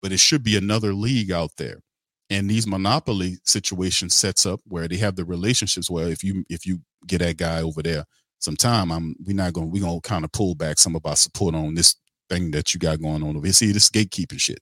but 0.01 0.13
it 0.13 0.19
should 0.19 0.43
be 0.43 0.55
another 0.55 0.93
league 0.93 1.31
out 1.31 1.51
there. 1.57 1.79
And 2.29 2.49
these 2.49 2.67
monopoly 2.67 3.37
situations 3.43 4.15
sets 4.15 4.45
up 4.45 4.61
where 4.65 4.87
they 4.87 4.97
have 4.97 5.15
the 5.15 5.25
relationships 5.25 5.89
where 5.89 6.07
if 6.07 6.23
you 6.23 6.45
if 6.49 6.65
you 6.65 6.79
get 7.07 7.19
that 7.19 7.37
guy 7.37 7.61
over 7.61 7.81
there 7.81 8.05
sometime, 8.39 8.91
I'm 8.91 9.15
we're 9.25 9.35
not 9.35 9.53
gonna 9.53 9.67
we're 9.67 9.83
gonna 9.83 9.99
kind 10.01 10.23
of 10.23 10.31
pull 10.31 10.55
back 10.55 10.77
some 10.77 10.95
of 10.95 11.05
our 11.05 11.15
support 11.15 11.55
on 11.55 11.73
this 11.73 11.95
thing 12.29 12.51
that 12.51 12.73
you 12.73 12.79
got 12.79 13.01
going 13.01 13.23
on 13.23 13.35
over 13.35 13.45
here. 13.45 13.53
See 13.53 13.71
this 13.71 13.89
gatekeeping 13.89 14.39
shit. 14.39 14.59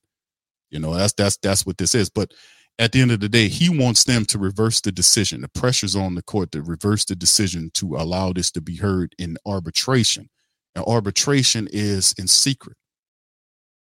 You 0.70 0.80
know, 0.80 0.96
that's 0.96 1.14
that's 1.14 1.38
that's 1.38 1.66
what 1.66 1.78
this 1.78 1.94
is. 1.94 2.10
But 2.10 2.34
at 2.80 2.92
the 2.92 3.02
end 3.02 3.12
of 3.12 3.20
the 3.20 3.30
day, 3.30 3.48
he 3.48 3.70
wants 3.70 4.04
them 4.04 4.26
to 4.26 4.40
reverse 4.40 4.82
the 4.82 4.92
decision. 4.92 5.42
The 5.42 5.50
pressure's 5.50 5.96
on 5.96 6.16
the 6.16 6.24
court 6.24 6.52
to 6.54 6.62
reverse 6.62 7.06
the 7.06 7.16
decision 7.16 7.70
to 7.76 7.96
allow 7.96 8.34
this 8.34 8.52
to 8.52 8.62
be 8.62 8.78
heard 8.78 9.14
in 9.20 9.38
arbitration. 9.46 10.30
And 10.74 10.86
arbitration 10.86 11.68
is 11.72 12.14
in 12.18 12.28
secret. 12.28 12.78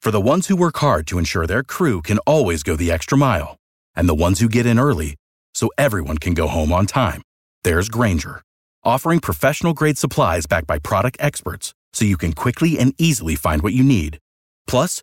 For 0.00 0.11
the 0.11 0.20
ones 0.20 0.46
who 0.46 0.57
work 0.57 0.79
hard 0.79 1.07
to 1.09 1.18
ensure 1.18 1.46
their 1.46 1.62
crew 1.62 2.03
can 2.03 2.18
always 2.26 2.62
go 2.62 2.74
the 2.74 2.90
extra 2.90 3.16
mile, 3.16 3.59
and 3.94 4.09
the 4.09 4.14
ones 4.14 4.40
who 4.40 4.48
get 4.48 4.66
in 4.66 4.79
early 4.79 5.16
so 5.55 5.70
everyone 5.76 6.18
can 6.18 6.35
go 6.35 6.48
home 6.48 6.72
on 6.72 6.87
time, 6.87 7.22
there's 7.64 7.88
Grainger, 7.88 8.42
offering 8.83 9.20
professional 9.20 9.74
grade 9.74 9.98
supplies 9.98 10.46
backed 10.46 10.66
by 10.66 10.79
product 10.79 11.16
experts 11.20 11.74
so 11.92 12.05
you 12.05 12.16
can 12.16 12.33
quickly 12.33 12.79
and 12.79 12.94
easily 12.98 13.35
find 13.35 13.62
what 13.62 13.72
you 13.72 13.85
need. 13.85 14.18
Plus, 14.66 15.03